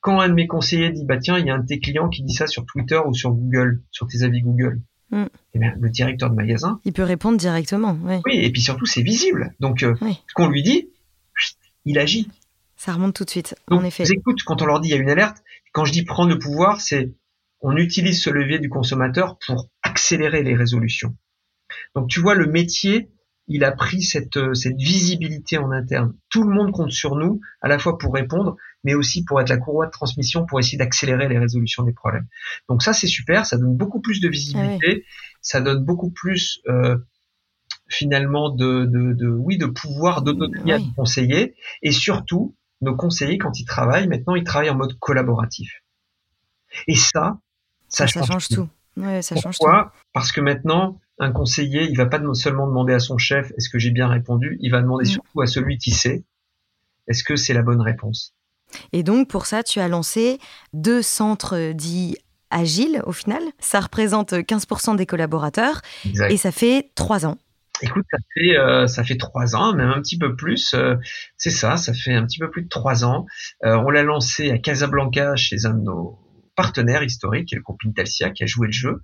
Quand 0.00 0.20
un 0.20 0.28
de 0.28 0.34
mes 0.34 0.46
conseillers 0.46 0.92
dit 0.92 1.04
bah 1.04 1.18
tiens 1.18 1.38
il 1.40 1.46
y 1.46 1.50
a 1.50 1.54
un 1.56 1.58
de 1.58 1.66
tes 1.66 1.80
clients 1.80 2.08
qui 2.08 2.22
dit 2.22 2.34
ça 2.34 2.46
sur 2.46 2.64
Twitter 2.66 3.00
ou 3.04 3.12
sur 3.14 3.32
Google, 3.32 3.82
sur 3.90 4.06
tes 4.06 4.22
avis 4.22 4.42
Google, 4.42 4.80
mm. 5.10 5.24
eh 5.54 5.58
bien, 5.58 5.74
le 5.78 5.90
directeur 5.90 6.30
de 6.30 6.34
magasin, 6.34 6.80
il 6.84 6.92
peut 6.92 7.02
répondre 7.02 7.38
directement. 7.38 7.96
Oui, 8.02 8.20
et 8.34 8.50
puis 8.50 8.60
surtout 8.60 8.86
c'est 8.86 9.02
visible. 9.02 9.54
Donc 9.60 9.82
euh, 9.82 9.94
ce 10.00 10.34
qu'on 10.34 10.48
lui 10.48 10.62
dit, 10.62 10.88
il 11.84 11.98
agit. 11.98 12.28
Ça 12.76 12.92
remonte 12.92 13.14
tout 13.14 13.24
de 13.24 13.30
suite. 13.30 13.54
en 13.70 13.84
effet. 13.84 14.04
Écoute, 14.10 14.42
quand 14.44 14.62
on 14.62 14.66
leur 14.66 14.80
dit 14.80 14.88
il 14.88 14.92
y 14.92 14.98
a 14.98 15.00
une 15.00 15.10
alerte, 15.10 15.42
quand 15.72 15.84
je 15.84 15.92
dis 15.92 16.04
prendre 16.04 16.30
le 16.30 16.38
pouvoir, 16.38 16.80
c'est 16.80 17.12
on 17.60 17.76
utilise 17.76 18.22
ce 18.22 18.30
levier 18.30 18.58
du 18.58 18.68
consommateur 18.68 19.38
pour 19.46 19.70
accélérer 19.82 20.42
les 20.42 20.54
résolutions. 20.54 21.16
Donc 21.94 22.08
tu 22.08 22.20
vois, 22.20 22.34
le 22.34 22.46
métier, 22.46 23.10
il 23.48 23.64
a 23.64 23.72
pris 23.72 24.02
cette, 24.02 24.36
euh, 24.36 24.54
cette 24.54 24.76
visibilité 24.76 25.58
en 25.58 25.70
interne. 25.70 26.14
Tout 26.28 26.42
le 26.42 26.54
monde 26.54 26.72
compte 26.72 26.92
sur 26.92 27.16
nous, 27.16 27.40
à 27.62 27.68
la 27.68 27.78
fois 27.78 27.98
pour 27.98 28.14
répondre, 28.14 28.56
mais 28.84 28.94
aussi 28.94 29.24
pour 29.24 29.40
être 29.40 29.48
la 29.48 29.56
courroie 29.56 29.86
de 29.86 29.90
transmission, 29.90 30.46
pour 30.46 30.60
essayer 30.60 30.78
d'accélérer 30.78 31.28
les 31.28 31.38
résolutions 31.38 31.82
des 31.82 31.92
problèmes. 31.92 32.26
Donc 32.68 32.82
ça, 32.82 32.92
c'est 32.92 33.06
super, 33.06 33.46
ça 33.46 33.56
donne 33.56 33.76
beaucoup 33.76 34.00
plus 34.00 34.20
de 34.20 34.28
visibilité, 34.28 35.04
ah 35.04 35.10
ça 35.40 35.60
donne 35.60 35.84
beaucoup 35.84 36.10
plus 36.10 36.60
euh, 36.68 36.96
finalement 37.88 38.50
de, 38.50 38.84
de, 38.86 39.28
oui, 39.28 39.58
de 39.58 39.66
pouvoir 39.66 40.22
d'autonomie 40.22 40.72
à 40.72 40.78
nos 40.78 40.92
conseillers, 40.92 41.54
et 41.82 41.92
surtout, 41.92 42.54
nos 42.80 42.96
conseillers, 42.96 43.38
quand 43.38 43.58
ils 43.58 43.64
travaillent, 43.64 44.08
maintenant, 44.08 44.34
ils 44.34 44.44
travaillent 44.44 44.70
en 44.70 44.76
mode 44.76 44.98
collaboratif. 44.98 45.82
Et 46.86 46.96
ça, 46.96 47.38
ça, 47.88 48.06
change, 48.06 48.48
tout. 48.48 48.68
ça 49.22 49.34
Pourquoi 49.34 49.92
Parce 50.12 50.32
que 50.32 50.40
maintenant, 50.40 51.00
un 51.18 51.30
conseiller, 51.30 51.88
il 51.88 51.96
va 51.96 52.06
pas 52.06 52.20
seulement 52.34 52.66
demander 52.66 52.92
à 52.92 52.98
son 52.98 53.18
chef 53.18 53.52
est-ce 53.56 53.68
que 53.68 53.78
j'ai 53.78 53.90
bien 53.90 54.08
répondu, 54.08 54.58
il 54.60 54.70
va 54.70 54.82
demander 54.82 55.04
mm. 55.04 55.12
surtout 55.12 55.40
à 55.40 55.46
celui 55.46 55.78
qui 55.78 55.92
sait 55.92 56.24
est-ce 57.06 57.22
que 57.22 57.36
c'est 57.36 57.54
la 57.54 57.62
bonne 57.62 57.80
réponse? 57.80 58.34
Et 58.92 59.02
donc 59.02 59.28
pour 59.28 59.46
ça, 59.46 59.62
tu 59.62 59.80
as 59.80 59.88
lancé 59.88 60.38
deux 60.72 61.02
centres 61.02 61.72
dits 61.72 62.16
agiles 62.50 63.02
au 63.06 63.12
final. 63.12 63.42
Ça 63.58 63.80
représente 63.80 64.32
15% 64.32 64.96
des 64.96 65.06
collaborateurs 65.06 65.80
et 66.28 66.36
ça 66.36 66.52
fait 66.52 66.90
trois 66.94 67.26
ans. 67.26 67.38
Écoute, 67.82 68.04
ça 68.10 68.18
fait 68.34 68.56
euh, 68.56 68.86
ça 68.86 69.02
fait 69.02 69.16
trois 69.16 69.56
ans, 69.56 69.74
même 69.74 69.90
un 69.90 70.00
petit 70.00 70.16
peu 70.16 70.36
plus. 70.36 70.74
Euh, 70.74 70.94
c'est 71.36 71.50
ça, 71.50 71.76
ça 71.76 71.92
fait 71.92 72.14
un 72.14 72.24
petit 72.24 72.38
peu 72.38 72.48
plus 72.48 72.62
de 72.62 72.68
trois 72.68 73.04
ans. 73.04 73.26
Euh, 73.64 73.76
on 73.76 73.90
l'a 73.90 74.04
lancé 74.04 74.52
à 74.52 74.58
Casablanca 74.58 75.34
chez 75.34 75.66
un 75.66 75.74
de 75.74 75.82
nos 75.82 76.24
partenaire 76.54 77.02
historique, 77.02 77.48
qui 77.48 77.54
est 77.54 77.58
le 77.58 77.62
groupe 77.62 77.80
Intelsia, 77.86 78.30
qui 78.30 78.44
a 78.44 78.46
joué 78.46 78.66
le 78.68 78.72
jeu. 78.72 79.02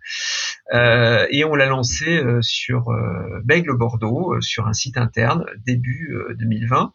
Euh, 0.73 1.27
et 1.31 1.45
on 1.45 1.55
l'a 1.55 1.67
lancé 1.67 2.19
euh, 2.19 2.41
sur 2.43 2.91
euh, 2.91 3.41
Bègle 3.45 3.77
Bordeaux, 3.77 4.41
sur 4.41 4.67
un 4.67 4.73
site 4.73 4.97
interne, 4.97 5.45
début 5.67 6.15
2020. 6.39 6.93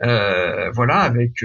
Voilà, 0.00 0.98
avec 1.00 1.44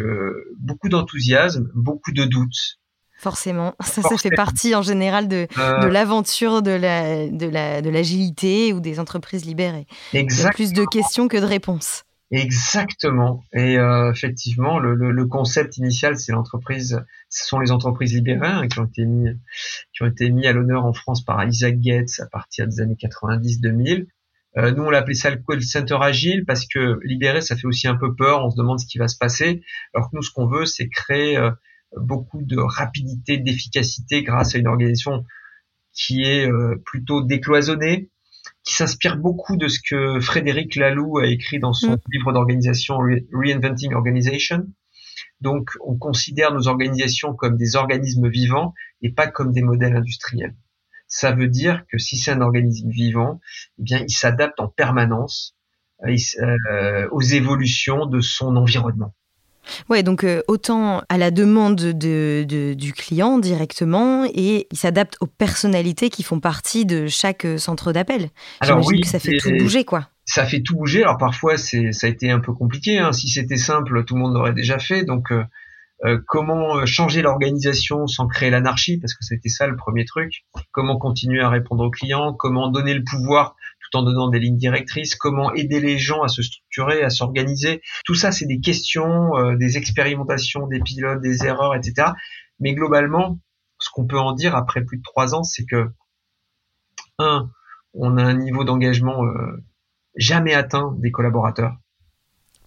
beaucoup 0.60 0.90
d'enthousiasme, 0.90 1.70
beaucoup 1.74 2.12
de 2.12 2.26
doutes. 2.26 2.80
Forcément, 3.22 3.76
ça, 3.84 4.02
ça 4.02 4.18
fait 4.18 4.32
partie 4.32 4.74
en 4.74 4.82
général 4.82 5.28
de, 5.28 5.48
de 5.56 5.88
l'aventure 5.88 6.64
de 6.64 6.72
la, 6.72 7.28
de 7.28 7.46
la, 7.46 7.82
de 7.82 7.90
l'agilité 7.90 8.74
ou 8.74 8.80
des 8.80 9.00
entreprises 9.00 9.46
libérées. 9.46 9.86
Exactement. 10.14 10.26
Il 10.34 10.44
y 10.44 10.48
a 10.48 10.52
plus 10.54 10.74
de 10.74 10.86
questions 10.86 11.28
que 11.28 11.38
de 11.38 11.46
réponses. 11.46 12.04
Exactement. 12.32 13.44
Et 13.54 13.78
euh, 13.78 14.10
effectivement, 14.12 14.80
le, 14.80 14.96
le, 14.96 15.12
le, 15.12 15.26
concept 15.26 15.78
initial, 15.78 16.18
c'est 16.18 16.32
l'entreprise, 16.32 17.04
ce 17.30 17.46
sont 17.46 17.60
les 17.60 17.72
entreprises 17.72 18.14
libérées 18.14 18.48
hein, 18.48 18.68
qui 18.70 18.80
ont 18.80 18.86
été 18.86 19.06
mis, 19.06 19.28
qui 19.94 20.04
ont 20.04 20.08
été 20.08 20.30
mis 20.30 20.48
à 20.48 20.54
l'honneur 20.54 20.86
en 20.86 20.94
France 20.94 21.24
par 21.24 21.46
Isaac 21.46 21.78
Gates 21.80 22.22
à 22.22 22.28
partir 22.28 22.68
des 22.68 22.80
années 22.80 22.96
90-2000. 22.96 24.08
Euh, 24.58 24.72
nous, 24.72 24.84
on 24.84 24.90
l'appelait 24.90 25.14
ça 25.14 25.30
le 25.30 25.38
call 25.38 25.62
center 25.62 25.98
agile 26.02 26.44
parce 26.46 26.66
que 26.66 27.00
libéré, 27.04 27.42
ça 27.42 27.56
fait 27.56 27.68
aussi 27.68 27.88
un 27.88 27.96
peu 27.96 28.16
peur. 28.16 28.44
On 28.44 28.50
se 28.50 28.58
demande 28.58 28.80
ce 28.80 28.86
qui 28.86 28.98
va 28.98 29.08
se 29.08 29.18
passer. 29.18 29.62
Alors 29.94 30.10
que 30.10 30.16
nous, 30.16 30.24
ce 30.24 30.32
qu'on 30.32 30.48
veut, 30.48 30.66
c'est 30.66 30.90
créer 30.90 31.38
euh, 31.38 31.52
beaucoup 31.96 32.42
de 32.42 32.58
rapidité, 32.58 33.38
d'efficacité 33.38 34.24
grâce 34.24 34.56
à 34.56 34.58
une 34.58 34.68
organisation 34.68 35.26
qui 35.94 36.24
est 36.24 36.50
euh, 36.50 36.82
plutôt 36.86 37.22
décloisonnée, 37.22 38.10
qui 38.64 38.74
s'inspire 38.74 39.18
beaucoup 39.18 39.58
de 39.58 39.68
ce 39.68 39.80
que 39.80 40.20
Frédéric 40.20 40.76
Laloux 40.76 41.18
a 41.18 41.28
écrit 41.28 41.60
dans 41.60 41.74
son 41.74 41.94
mm. 41.94 42.00
livre 42.14 42.34
d'organisation 42.34 42.98
Reinventing 43.34 43.94
Organization. 43.94 44.68
Donc, 45.40 45.72
on 45.86 45.98
considère 45.98 46.54
nos 46.54 46.68
organisations 46.68 47.34
comme 47.34 47.58
des 47.58 47.76
organismes 47.76 48.30
vivants 48.30 48.74
et 49.02 49.12
pas 49.12 49.28
comme 49.28 49.52
des 49.52 49.64
modèles 49.64 49.96
industriels. 49.96 50.56
Ça 51.14 51.34
veut 51.34 51.50
dire 51.50 51.84
que 51.92 51.98
si 51.98 52.18
c'est 52.18 52.32
un 52.32 52.40
organisme 52.40 52.90
vivant, 52.90 53.42
eh 53.80 53.84
bien, 53.84 54.00
il 54.08 54.14
s'adapte 54.14 54.62
en 54.62 54.70
permanence 54.70 55.56
euh, 56.08 56.16
euh, 56.72 57.08
aux 57.12 57.22
évolutions 57.22 58.06
de 58.06 58.22
son 58.22 58.56
environnement. 58.56 59.14
Ouais, 59.90 60.04
donc 60.04 60.24
euh, 60.24 60.42
autant 60.48 61.04
à 61.10 61.18
la 61.18 61.30
demande 61.30 61.76
de, 61.76 62.46
du 62.74 62.94
client 62.94 63.40
directement 63.40 64.26
et 64.34 64.68
il 64.72 64.78
s'adapte 64.78 65.18
aux 65.20 65.28
personnalités 65.28 66.10
qui 66.10 66.24
font 66.24 66.40
partie 66.40 66.86
de 66.86 67.08
chaque 67.08 67.46
centre 67.58 67.92
d'appel. 67.92 68.30
Alors 68.62 68.84
oui, 68.88 69.02
que 69.02 69.08
ça 69.08 69.20
fait 69.20 69.38
tout 69.38 69.52
bouger, 69.60 69.84
quoi. 69.84 70.08
Ça 70.26 70.46
fait 70.46 70.62
tout 70.62 70.78
bouger. 70.78 71.04
Alors 71.04 71.18
parfois, 71.18 71.58
c'est 71.58 71.92
ça 71.92 72.08
a 72.08 72.10
été 72.10 72.32
un 72.32 72.40
peu 72.40 72.54
compliqué. 72.54 73.00
Hein. 73.00 73.12
Si 73.12 73.28
c'était 73.28 73.58
simple, 73.58 74.06
tout 74.06 74.16
le 74.16 74.22
monde 74.22 74.34
l'aurait 74.34 74.54
déjà 74.54 74.80
fait. 74.80 75.04
Donc 75.04 75.30
euh, 75.32 75.44
comment 76.28 76.86
changer 76.86 77.22
l'organisation 77.22 78.08
sans 78.08 78.28
créer 78.28 78.50
l'anarchie 78.50 78.98
Parce 78.98 79.14
que 79.14 79.24
c'était 79.24 79.50
ça 79.50 79.68
le 79.68 79.76
premier 79.76 80.06
truc. 80.06 80.46
Comment 80.72 80.98
continuer 80.98 81.42
à 81.42 81.50
répondre 81.50 81.84
aux 81.84 81.92
clients 81.92 82.34
Comment 82.34 82.70
donner 82.70 82.94
le 82.94 83.04
pouvoir 83.04 83.56
en 83.98 84.04
donnant 84.04 84.30
des 84.30 84.40
lignes 84.40 84.58
directrices, 84.58 85.16
comment 85.16 85.54
aider 85.54 85.80
les 85.80 85.98
gens 85.98 86.22
à 86.22 86.28
se 86.28 86.42
structurer, 86.42 87.04
à 87.04 87.10
s'organiser. 87.10 87.82
Tout 88.06 88.16
ça, 88.16 88.32
c'est 88.32 88.46
des 88.46 88.60
questions, 88.60 89.36
euh, 89.38 89.56
des 89.56 89.78
expérimentations, 89.78 90.68
des 90.68 90.80
pilotes, 90.80 91.22
des 91.22 91.46
erreurs, 91.46 91.76
etc. 91.76 92.10
Mais 92.60 92.74
globalement, 92.74 93.40
ce 93.80 93.90
qu'on 93.92 94.06
peut 94.06 94.20
en 94.20 94.34
dire 94.34 94.56
après 94.56 94.84
plus 94.84 94.98
de 94.98 95.04
trois 95.04 95.36
ans, 95.36 95.44
c'est 95.44 95.66
que 95.66 95.90
un, 97.18 97.50
on 97.94 98.18
a 98.18 98.24
un 98.24 98.34
niveau 98.34 98.64
d'engagement 98.64 99.26
euh, 99.26 99.64
jamais 100.16 100.54
atteint 100.54 100.96
des 101.00 101.12
collaborateurs. 101.12 101.76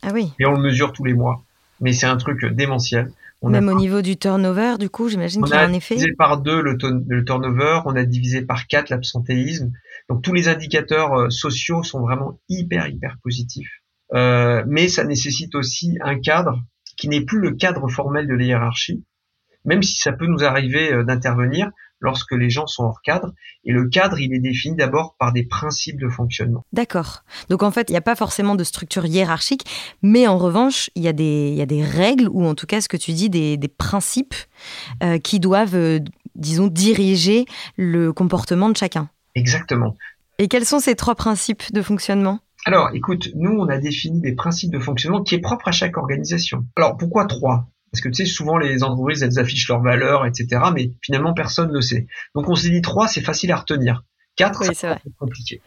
Ah 0.02 0.10
oui. 0.12 0.32
Et 0.38 0.46
on 0.46 0.52
le 0.52 0.62
mesure 0.62 0.92
tous 0.92 1.04
les 1.04 1.14
mois. 1.14 1.44
Mais 1.80 1.92
c'est 1.92 2.06
un 2.06 2.16
truc 2.16 2.44
démentiel. 2.44 3.12
Même 3.50 3.68
au 3.68 3.74
niveau 3.74 4.02
du 4.02 4.16
turnover, 4.16 4.74
du 4.78 4.88
coup, 4.88 5.08
j'imagine 5.08 5.42
qu'il 5.42 5.54
y 5.54 5.58
a 5.58 5.62
un 5.62 5.72
effet. 5.72 5.94
On 5.94 5.98
a 5.98 6.00
divisé 6.00 6.16
par 6.16 6.40
deux 6.40 6.62
le, 6.62 6.76
le, 7.08 7.24
turnover, 7.24 7.80
on 7.84 7.96
a 7.96 8.04
divisé 8.04 8.42
par 8.42 8.66
quatre 8.66 8.90
l'absentéisme. 8.90 9.72
Donc 10.08 10.22
tous 10.22 10.32
les 10.32 10.48
indicateurs 10.48 11.14
euh, 11.14 11.30
sociaux 11.30 11.82
sont 11.82 12.00
vraiment 12.00 12.40
hyper 12.48 12.88
hyper 12.88 13.16
positifs. 13.22 13.82
Euh, 14.12 14.62
mais 14.66 14.88
ça 14.88 15.04
nécessite 15.04 15.54
aussi 15.54 15.98
un 16.02 16.18
cadre 16.20 16.62
qui 16.96 17.08
n'est 17.08 17.24
plus 17.24 17.40
le 17.40 17.52
cadre 17.52 17.88
formel 17.88 18.28
de 18.28 18.34
la 18.34 18.44
hiérarchie, 18.44 19.04
même 19.64 19.82
si 19.82 19.96
ça 19.96 20.12
peut 20.12 20.26
nous 20.26 20.44
arriver 20.44 20.92
euh, 20.92 21.04
d'intervenir 21.04 21.70
lorsque 22.00 22.32
les 22.32 22.50
gens 22.50 22.66
sont 22.66 22.84
hors 22.84 23.00
cadre. 23.02 23.32
Et 23.64 23.72
le 23.72 23.88
cadre, 23.88 24.18
il 24.20 24.32
est 24.34 24.40
défini 24.40 24.76
d'abord 24.76 25.16
par 25.18 25.32
des 25.32 25.44
principes 25.44 25.98
de 26.00 26.08
fonctionnement. 26.08 26.64
D'accord. 26.72 27.24
Donc 27.48 27.62
en 27.62 27.70
fait, 27.70 27.88
il 27.88 27.92
n'y 27.92 27.98
a 27.98 28.02
pas 28.02 28.16
forcément 28.16 28.54
de 28.54 28.64
structure 28.64 29.06
hiérarchique, 29.06 29.64
mais 30.02 30.26
en 30.26 30.38
revanche, 30.38 30.90
il 30.94 31.02
y, 31.02 31.08
a 31.08 31.12
des, 31.12 31.50
il 31.50 31.56
y 31.56 31.62
a 31.62 31.66
des 31.66 31.82
règles, 31.82 32.28
ou 32.30 32.44
en 32.44 32.54
tout 32.54 32.66
cas 32.66 32.80
ce 32.80 32.88
que 32.88 32.96
tu 32.96 33.12
dis, 33.12 33.30
des, 33.30 33.56
des 33.56 33.68
principes 33.68 34.34
euh, 35.02 35.18
qui 35.18 35.40
doivent, 35.40 35.76
euh, 35.76 36.00
disons, 36.34 36.66
diriger 36.66 37.46
le 37.76 38.12
comportement 38.12 38.68
de 38.68 38.76
chacun. 38.76 39.08
Exactement. 39.34 39.96
Et 40.38 40.48
quels 40.48 40.64
sont 40.64 40.80
ces 40.80 40.94
trois 40.94 41.14
principes 41.14 41.72
de 41.72 41.80
fonctionnement? 41.80 42.40
Alors, 42.66 42.90
écoute, 42.94 43.28
nous, 43.34 43.52
on 43.52 43.68
a 43.68 43.78
défini 43.78 44.20
des 44.20 44.34
principes 44.34 44.72
de 44.72 44.78
fonctionnement 44.78 45.22
qui 45.22 45.34
est 45.34 45.40
propre 45.40 45.68
à 45.68 45.72
chaque 45.72 45.96
organisation. 45.98 46.64
Alors, 46.76 46.96
pourquoi 46.96 47.26
trois? 47.26 47.68
Parce 47.94 48.00
que 48.00 48.08
tu 48.08 48.26
sais, 48.26 48.26
souvent 48.26 48.58
les 48.58 48.82
entreprises, 48.82 49.22
elles 49.22 49.38
affichent 49.38 49.68
leurs 49.68 49.80
valeurs, 49.80 50.26
etc. 50.26 50.62
Mais 50.74 50.90
finalement, 51.00 51.32
personne 51.32 51.68
ne 51.68 51.74
le 51.74 51.80
sait. 51.80 52.08
Donc 52.34 52.48
on 52.48 52.56
s'est 52.56 52.70
dit 52.70 52.82
trois, 52.82 53.06
c'est 53.06 53.20
facile 53.20 53.52
à 53.52 53.56
retenir. 53.56 54.02
Quatre, 54.34 54.64
c'est 54.74 54.98
compliqué. 55.16 55.62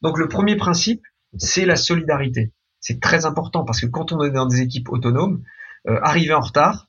Donc 0.00 0.16
le 0.16 0.28
premier 0.28 0.54
principe, 0.54 1.02
c'est 1.36 1.66
la 1.66 1.74
solidarité. 1.74 2.52
C'est 2.78 3.00
très 3.00 3.26
important 3.26 3.64
parce 3.64 3.80
que 3.80 3.86
quand 3.86 4.12
on 4.12 4.22
est 4.22 4.30
dans 4.30 4.46
des 4.46 4.60
équipes 4.60 4.88
autonomes, 4.88 5.42
euh, 5.88 5.98
arriver 6.00 6.32
en 6.32 6.42
retard, 6.42 6.86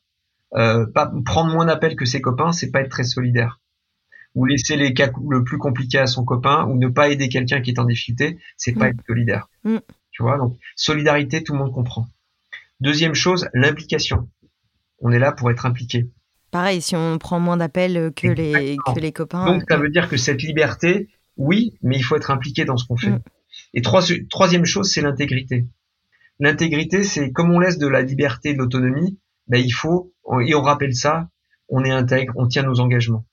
euh, 0.54 0.86
pas, 0.86 1.12
prendre 1.25 1.51
moins 1.51 1.65
d'appels 1.65 1.96
que 1.96 2.06
ses 2.06 2.22
copains, 2.22 2.51
c'est 2.51 2.70
pas 2.70 2.82
être 2.82 2.92
très 2.92 3.06
solidaire. 3.06 3.60
Ou 4.36 4.46
laisser 4.46 4.75
les 4.75 4.94
cas 4.94 5.10
le 5.27 5.44
plus 5.44 5.58
compliqué 5.58 5.98
à 5.98 6.06
son 6.06 6.24
copain, 6.24 6.65
ou 6.65 6.77
ne 6.77 6.89
pas 6.89 7.10
aider 7.10 7.27
quelqu'un 7.27 7.60
qui 7.62 7.72
est 7.72 7.80
en 7.80 7.86
difficulté, 7.86 8.38
c'est 8.56 8.74
pas 8.74 8.86
mm. 8.86 8.89
être 8.89 9.06
solidaire. 9.08 9.50
Mm. 9.63 9.77
Tu 10.12 10.22
vois, 10.22 10.38
donc 10.38 10.56
solidarité, 10.75 11.44
tout 11.44 11.54
le 11.54 11.60
monde 11.60 11.74
comprend. 11.74 12.06
Deuxième 12.82 13.15
chose, 13.15 13.48
l'implication 13.54 14.30
on 15.00 15.12
est 15.12 15.20
là 15.20 15.32
pour 15.32 15.52
être 15.52 15.66
impliqué. 15.66 16.10
Pareil, 16.52 16.82
si 16.82 16.96
on 16.96 17.18
prend 17.18 17.40
moins 17.40 17.58
d'appels 17.58 18.12
que 18.16 18.28
les, 18.28 18.78
que 18.86 19.00
les 19.00 19.12
copains. 19.12 19.46
Donc, 19.46 19.64
ça 19.68 19.78
veut 19.78 19.90
dire 19.90 20.08
que 20.08 20.18
cette 20.18 20.42
liberté, 20.42 21.10
oui, 21.38 21.78
mais 21.82 21.98
il 21.98 22.02
faut 22.02 22.16
être 22.16 22.32
impliqué 22.32 22.66
dans 22.66 22.78
ce 22.78 22.86
qu'on 22.88 22.98
fait. 22.98 23.10
Mm. 23.10 23.22
Et 23.74 23.82
troisième 23.82 24.66
chose, 24.66 24.90
c'est 24.92 25.02
l'intégrité. 25.02 25.68
L'intégrité, 26.40 27.04
c'est 27.04 27.32
comme 27.32 27.52
on 27.52 27.60
laisse 27.60 27.78
de 27.78 27.88
la 27.88 28.02
liberté 28.02 28.50
et 28.50 28.54
de 28.54 28.60
l'autonomie, 28.60 29.20
ben, 29.48 29.62
il 29.64 29.72
faut, 29.72 30.14
et 30.46 30.56
on 30.56 30.62
rappelle 30.62 30.96
ça, 30.96 31.30
on 31.70 31.84
est 31.84 31.92
intègre, 31.92 32.34
on 32.36 32.48
tient 32.48 32.64
nos 32.64 32.80
engagements. 32.80 33.25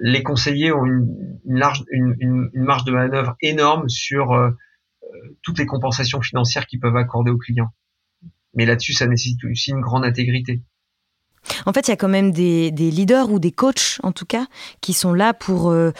Les 0.00 0.22
conseillers 0.22 0.72
ont 0.72 0.84
une, 0.84 1.38
large, 1.46 1.84
une, 1.90 2.50
marge 2.54 2.84
de 2.84 2.92
manœuvre 2.92 3.36
énorme 3.42 3.88
sur 3.88 4.32
euh, 4.32 4.50
euh, 5.02 5.06
toutes 5.42 5.58
les 5.58 5.66
compensations 5.66 6.22
financières 6.22 6.66
qu'ils 6.66 6.80
peuvent 6.80 6.96
accorder 6.96 7.30
aux 7.30 7.38
clients. 7.38 7.70
Mais 8.54 8.66
là-dessus, 8.66 8.92
ça 8.92 9.06
nécessite 9.06 9.44
aussi 9.44 9.70
une 9.70 9.80
grande 9.80 10.04
intégrité. 10.04 10.62
En 11.66 11.72
fait, 11.72 11.88
il 11.88 11.90
y 11.90 11.92
a 11.92 11.96
quand 11.96 12.08
même 12.08 12.32
des, 12.32 12.70
leaders 12.70 13.30
ou 13.30 13.38
des 13.38 13.52
coachs, 13.52 13.98
en 14.02 14.12
tout 14.12 14.26
cas, 14.26 14.46
qui 14.80 14.92
sont 14.92 15.12
là 15.12 15.34
pour 15.34 15.70
euh, 15.70 15.92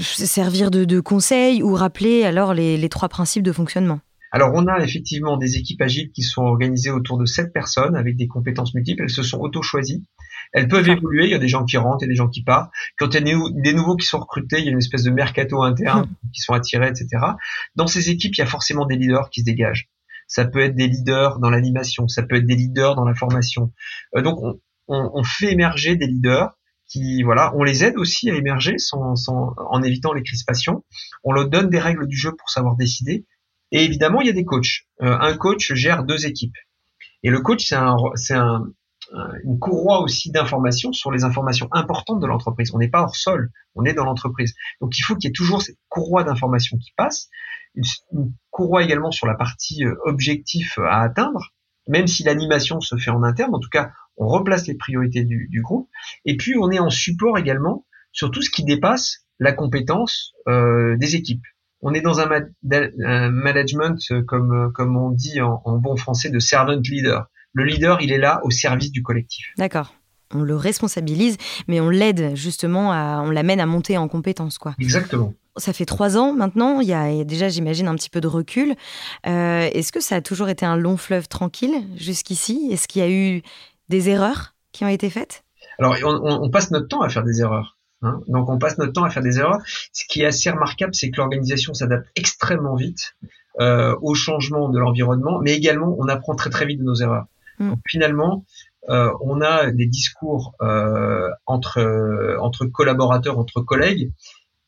servir 0.00 0.70
de, 0.70 1.00
conseil 1.00 1.62
ou 1.62 1.74
rappeler 1.74 2.24
alors 2.24 2.54
les, 2.54 2.88
trois 2.88 3.08
principes 3.08 3.42
de 3.42 3.52
fonctionnement. 3.52 4.00
Alors, 4.32 4.50
on 4.54 4.66
a 4.66 4.80
effectivement 4.80 5.36
des 5.36 5.58
équipes 5.58 5.80
agiles 5.80 6.10
qui 6.10 6.22
sont 6.22 6.42
organisées 6.42 6.90
autour 6.90 7.18
de 7.18 7.24
sept 7.24 7.52
personnes 7.52 7.94
avec 7.94 8.16
des 8.16 8.26
compétences 8.26 8.74
multiples. 8.74 9.04
Elles 9.04 9.10
se 9.10 9.22
sont 9.22 9.38
auto-choisies. 9.38 10.04
Elles 10.52 10.66
peuvent 10.66 10.88
évoluer. 10.88 11.24
Il 11.24 11.30
y 11.30 11.34
a 11.34 11.38
des 11.38 11.48
gens 11.48 11.64
qui 11.64 11.76
rentrent 11.76 12.02
et 12.02 12.08
des 12.08 12.16
gens 12.16 12.28
qui 12.28 12.42
partent. 12.42 12.72
Quand 12.98 13.14
il 13.14 13.28
y 13.28 13.32
a 13.32 13.38
des 13.52 13.74
nouveaux 13.74 13.94
qui 13.94 14.06
sont 14.06 14.18
recrutés, 14.18 14.58
il 14.58 14.64
y 14.64 14.68
a 14.68 14.72
une 14.72 14.78
espèce 14.78 15.04
de 15.04 15.10
mercato 15.10 15.62
interne 15.62 16.08
qui 16.32 16.40
sont 16.40 16.52
attirés, 16.52 16.88
etc. 16.88 17.06
Dans 17.76 17.86
ces 17.86 18.10
équipes, 18.10 18.34
il 18.34 18.38
y 18.38 18.42
a 18.42 18.46
forcément 18.46 18.86
des 18.86 18.96
leaders 18.96 19.30
qui 19.30 19.40
se 19.40 19.44
dégagent 19.44 19.88
ça 20.26 20.44
peut 20.44 20.60
être 20.60 20.74
des 20.74 20.86
leaders 20.86 21.38
dans 21.38 21.50
l'animation, 21.50 22.08
ça 22.08 22.22
peut 22.22 22.36
être 22.36 22.46
des 22.46 22.56
leaders 22.56 22.96
dans 22.96 23.04
la 23.04 23.14
formation. 23.14 23.72
Euh, 24.16 24.22
donc 24.22 24.38
on, 24.88 25.22
fait 25.22 25.52
émerger 25.52 25.96
des 25.96 26.06
leaders 26.06 26.52
qui 26.86 27.22
voilà, 27.22 27.54
on 27.56 27.62
les 27.62 27.84
aide 27.84 27.96
aussi 27.96 28.30
à 28.30 28.34
émerger 28.34 28.76
sans, 28.78 29.16
sans, 29.16 29.54
en 29.56 29.82
évitant 29.82 30.12
les 30.12 30.22
crispations. 30.22 30.84
On 31.22 31.32
leur 31.32 31.48
donne 31.48 31.70
des 31.70 31.78
règles 31.78 32.06
du 32.06 32.16
jeu 32.16 32.32
pour 32.36 32.50
savoir 32.50 32.76
décider. 32.76 33.26
Et 33.72 33.82
évidemment, 33.84 34.20
il 34.20 34.26
y 34.26 34.30
a 34.30 34.34
des 34.34 34.44
coachs. 34.44 34.82
Euh, 35.00 35.16
un 35.18 35.36
coach 35.36 35.72
gère 35.72 36.04
deux 36.04 36.26
équipes. 36.26 36.56
Et 37.22 37.30
le 37.30 37.40
coach, 37.40 37.66
c'est 37.66 37.76
un, 37.76 37.96
c'est 38.14 38.34
un, 38.34 38.66
une 39.44 39.58
courroie 39.58 40.00
aussi 40.00 40.30
d'informations 40.30 40.92
sur 40.92 41.10
les 41.10 41.24
informations 41.24 41.68
importantes 41.72 42.20
de 42.20 42.26
l'entreprise. 42.26 42.70
On 42.74 42.78
n'est 42.78 42.88
pas 42.88 43.02
hors 43.02 43.16
sol, 43.16 43.50
on 43.74 43.84
est 43.84 43.94
dans 43.94 44.04
l'entreprise. 44.04 44.54
Donc 44.80 44.98
il 44.98 45.02
faut 45.02 45.14
qu'il 45.16 45.28
y 45.28 45.30
ait 45.30 45.32
toujours 45.32 45.62
cette 45.62 45.78
courroie 45.88 46.24
d'informations 46.24 46.78
qui 46.78 46.92
passe 46.96 47.28
une, 47.74 48.32
courroie 48.50 48.82
également 48.82 49.10
sur 49.10 49.26
la 49.26 49.34
partie 49.34 49.84
euh, 49.84 49.94
objectif 50.04 50.78
à 50.78 51.00
atteindre, 51.02 51.52
même 51.88 52.06
si 52.06 52.22
l'animation 52.22 52.80
se 52.80 52.96
fait 52.96 53.10
en 53.10 53.22
interne. 53.22 53.54
En 53.54 53.58
tout 53.58 53.68
cas, 53.68 53.90
on 54.16 54.28
replace 54.28 54.66
les 54.66 54.74
priorités 54.74 55.24
du, 55.24 55.60
groupe. 55.62 55.88
Et 56.24 56.36
puis, 56.36 56.54
on 56.56 56.70
est 56.70 56.78
en 56.78 56.90
support 56.90 57.36
également 57.38 57.84
sur 58.12 58.30
tout 58.30 58.42
ce 58.42 58.50
qui 58.50 58.64
dépasse 58.64 59.26
la 59.40 59.52
compétence 59.52 60.32
euh, 60.48 60.96
des 60.96 61.16
équipes. 61.16 61.44
On 61.82 61.92
est 61.92 62.00
dans 62.00 62.20
un, 62.20 62.28
management, 63.30 64.00
euh, 64.12 64.22
comme, 64.22 64.72
comme 64.72 64.96
on 64.96 65.10
dit 65.10 65.40
en, 65.40 65.60
en 65.64 65.78
bon 65.78 65.96
français, 65.96 66.30
de 66.30 66.38
servant 66.38 66.80
leader. 66.80 67.26
Le 67.52 67.64
leader, 67.64 68.00
il 68.00 68.12
est 68.12 68.18
là 68.18 68.40
au 68.44 68.50
service 68.50 68.90
du 68.90 69.02
collectif. 69.02 69.52
D'accord 69.58 69.94
on 70.34 70.42
le 70.42 70.56
responsabilise, 70.56 71.36
mais 71.68 71.80
on 71.80 71.90
l'aide 71.90 72.34
justement, 72.34 72.92
à, 72.92 73.22
on 73.24 73.30
l'amène 73.30 73.60
à 73.60 73.66
monter 73.66 73.96
en 73.96 74.08
compétence. 74.08 74.58
Quoi. 74.58 74.74
Exactement. 74.78 75.32
Ça 75.56 75.72
fait 75.72 75.84
trois 75.84 76.16
ans 76.16 76.32
maintenant, 76.32 76.80
il 76.80 76.88
y 76.88 76.92
a 76.92 77.22
déjà, 77.22 77.48
j'imagine, 77.48 77.86
un 77.86 77.94
petit 77.94 78.10
peu 78.10 78.20
de 78.20 78.26
recul. 78.26 78.74
Euh, 79.26 79.68
est-ce 79.72 79.92
que 79.92 80.00
ça 80.00 80.16
a 80.16 80.20
toujours 80.20 80.48
été 80.48 80.66
un 80.66 80.76
long 80.76 80.96
fleuve 80.96 81.28
tranquille 81.28 81.74
jusqu'ici? 81.96 82.68
Est-ce 82.72 82.88
qu'il 82.88 83.02
y 83.02 83.04
a 83.04 83.10
eu 83.10 83.42
des 83.88 84.08
erreurs 84.08 84.54
qui 84.72 84.84
ont 84.84 84.88
été 84.88 85.10
faites? 85.10 85.44
Alors, 85.78 85.96
on, 86.02 86.50
passe 86.50 86.72
notre 86.72 86.88
temps 86.88 87.02
à 87.02 87.08
faire 87.08 87.22
des 87.22 87.40
erreurs. 87.40 87.78
Hein. 88.02 88.20
Donc, 88.26 88.48
on 88.48 88.58
passe 88.58 88.78
notre 88.78 88.92
temps 88.92 89.04
à 89.04 89.10
faire 89.10 89.22
des 89.22 89.38
erreurs. 89.38 89.58
Ce 89.92 90.04
qui 90.08 90.22
est 90.22 90.26
assez 90.26 90.50
remarquable, 90.50 90.94
c'est 90.94 91.10
que 91.10 91.18
l'organisation 91.18 91.72
s'adapte 91.72 92.08
extrêmement 92.16 92.74
vite 92.74 93.14
euh, 93.60 93.94
au 94.02 94.14
changement 94.14 94.68
de 94.68 94.78
l'environnement, 94.80 95.38
mais 95.40 95.54
également, 95.54 95.94
on 96.00 96.08
apprend 96.08 96.34
très 96.34 96.50
très 96.50 96.66
vite 96.66 96.80
de 96.80 96.84
nos 96.84 96.96
erreurs. 96.96 97.26
Hmm. 97.60 97.70
Donc, 97.70 97.78
finalement, 97.86 98.44
euh, 98.88 99.12
on 99.20 99.40
a 99.40 99.70
des 99.70 99.86
discours 99.86 100.54
entre 101.46 102.36
entre 102.40 102.66
collaborateurs, 102.66 103.38
entre 103.38 103.60
collègues, 103.60 104.10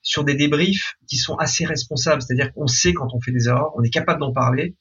sur 0.07 0.23
des 0.23 0.37
débriefs 0.37 0.95
qui 1.09 1.17
sont 1.17 1.35
assez 1.35 1.67
responsables. 1.67 2.23
C'est-à-dire 2.23 2.55
qu'on 2.55 2.69
sait 2.69 2.95
quand 2.95 3.13
on 3.13 3.21
fait 3.21 3.33
des 3.33 3.49
erreurs, 3.49 3.73
on 3.75 3.83
est 3.83 3.91
capable 3.91 4.21
d'en 4.21 4.33
parler 4.33 4.77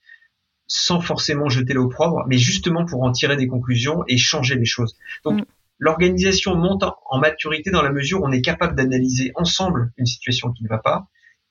sans 0.68 1.02
forcément 1.02 1.50
jeter 1.50 1.74
l'opprobre, 1.74 2.24
mais 2.28 2.38
justement 2.38 2.86
pour 2.86 3.02
en 3.04 3.12
tirer 3.12 3.36
des 3.36 3.48
conclusions 3.48 4.04
et 4.08 4.18
changer 4.18 4.56
les 4.56 4.66
choses. 4.66 4.96
Donc 5.24 5.42
mm. 5.42 5.46
l'organisation 5.80 6.56
monte 6.56 6.84
en 7.10 7.18
maturité 7.18 7.72
dans 7.72 7.82
la 7.82 7.92
mesure 7.92 8.22
où 8.22 8.28
on 8.28 8.32
est 8.32 8.42
capable 8.42 8.76
d'analyser 8.76 9.32
ensemble 9.34 9.92
une 9.98 10.06
situation 10.06 10.52
qui 10.52 10.64
ne 10.64 10.70
va 10.70 10.78
pas 10.78 11.08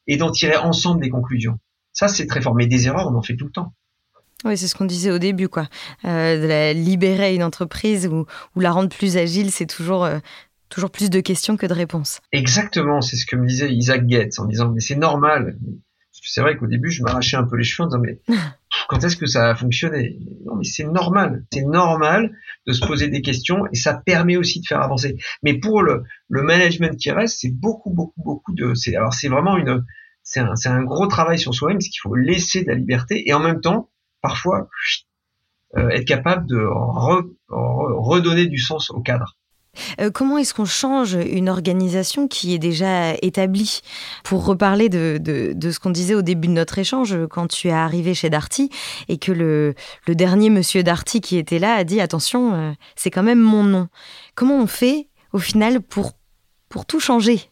et 0.07 0.17
d'en 0.17 0.31
tirer 0.31 0.57
ensemble 0.57 1.03
des 1.03 1.11
conclusions. 1.11 1.59
Ça, 1.93 2.07
c'est 2.07 2.27
très 2.27 2.41
fort. 2.41 2.55
Mais 2.55 2.67
des 2.67 2.87
erreurs, 2.87 3.09
on 3.11 3.17
en 3.17 3.23
fait 3.23 3.37
tout 3.37 3.47
le 3.47 3.53
temps. 3.53 3.75
Oui, 4.45 4.57
c'est 4.57 4.69
ce 4.69 4.75
qu'on 4.75 4.85
disait 4.85 5.11
au 5.11 5.19
début, 5.19 5.49
quoi. 5.49 5.69
Euh, 6.05 6.41
de 6.41 6.47
la 6.47 6.73
libérer 6.73 7.35
une 7.35 7.43
entreprise 7.43 8.07
ou, 8.07 8.27
la 8.57 8.71
rendre 8.71 8.89
plus 8.89 9.17
agile, 9.17 9.51
c'est 9.51 9.67
toujours, 9.67 10.05
euh, 10.05 10.19
toujours 10.75 10.91
plus 10.91 11.09
de 11.09 11.21
questions 11.21 11.57
que 11.57 11.67
de 11.67 11.73
réponses. 11.73 12.21
Exactement, 12.33 13.01
c'est 13.01 13.17
ce 13.17 13.27
que 13.27 13.37
me 13.37 13.47
disait 13.47 13.73
Isaac 13.73 14.09
Getz 14.09 14.39
en 14.39 14.47
disant 14.47 14.71
mais 14.73 14.81
c'est 14.81 14.97
normal. 14.97 15.57
C'est 16.27 16.41
vrai 16.41 16.57
qu'au 16.57 16.67
début, 16.67 16.91
je 16.91 17.03
m'arrachais 17.03 17.37
un 17.37 17.45
peu 17.45 17.57
les 17.57 17.65
cheveux 17.65 17.85
en 17.85 17.89
disant 17.89 18.01
mais 18.01 18.19
quand 18.89 19.05
est-ce 19.05 19.17
que 19.17 19.27
ça 19.27 19.51
a 19.51 19.55
fonctionné? 19.55 20.19
Non, 20.47 20.57
mais 20.57 20.65
c'est 20.65 20.85
normal. 20.85 21.45
C'est 21.53 21.65
normal 21.65 22.35
de 22.67 22.73
se 22.73 22.85
poser 22.87 23.09
des 23.09 23.21
questions 23.21 23.67
et 23.73 23.77
ça 23.77 23.95
permet 23.95 24.37
aussi 24.37 24.61
de 24.61 24.67
faire 24.67 24.81
avancer. 24.81 25.17
Mais 25.43 25.59
pour 25.59 25.83
le, 25.83 26.03
le 26.29 26.43
management 26.43 26.97
qui 26.97 27.11
reste, 27.11 27.39
c'est 27.41 27.53
beaucoup, 27.53 27.91
beaucoup, 27.91 28.23
beaucoup 28.23 28.55
de. 28.55 28.75
C'est 28.75 28.97
alors 28.97 29.13
c'est 29.13 29.29
vraiment 29.29 29.57
une. 29.57 29.85
C'est 30.23 30.41
un, 30.41 30.55
un 30.65 30.83
gros 30.83 31.07
travail 31.07 31.39
sur 31.39 31.55
soi-même, 31.55 31.77
parce 31.77 31.89
qu'il 31.89 32.01
faut 32.03 32.15
laisser 32.15 32.65
de 32.65 32.69
la 32.69 32.75
liberté 32.75 33.29
et 33.29 33.35
en 33.35 33.41
même 33.41 33.61
temps 33.61 33.91
parfois 34.23 34.69
euh, 35.77 35.91
être 35.91 36.07
capable 36.07 36.47
de 36.47 36.59
redonner 37.49 38.47
du 38.47 38.59
sens 38.59 38.91
au 38.91 39.01
cadre. 39.03 39.37
Euh, 40.01 40.11
comment 40.11 40.39
est-ce 40.39 40.55
qu'on 40.55 40.65
change 40.65 41.15
une 41.15 41.49
organisation 41.49 42.29
qui 42.29 42.55
est 42.55 42.59
déjà 42.59 43.15
établie? 43.23 43.81
Pour 44.23 44.45
reparler 44.45 44.89
de, 44.89 45.21
ce 45.63 45.79
qu'on 45.79 45.91
disait 45.91 46.15
au 46.15 46.23
début 46.23 46.49
de 46.49 46.53
notre 46.53 46.79
échange, 46.79 47.17
quand 47.31 47.47
tu 47.49 47.69
es 47.69 47.73
arrivé 47.73 48.15
chez 48.15 48.31
Darty 48.31 48.71
et 49.09 49.19
que 49.19 49.33
le, 49.33 49.75
dernier 50.09 50.51
monsieur 50.51 50.83
Darty 50.83 51.21
qui 51.21 51.37
était 51.37 51.59
là 51.59 51.75
a 51.75 51.85
dit 51.85 52.01
attention, 52.01 52.55
euh, 52.55 52.73
c'est 52.97 53.11
quand 53.11 53.23
même 53.23 53.41
mon 53.41 53.63
nom. 53.65 53.89
Comment 54.35 54.59
on 54.59 54.67
fait 54.67 55.09
au 55.33 55.39
final 55.39 55.81
pour, 55.81 56.13
pour 56.69 56.87
tout 56.87 57.01
changer? 57.01 57.51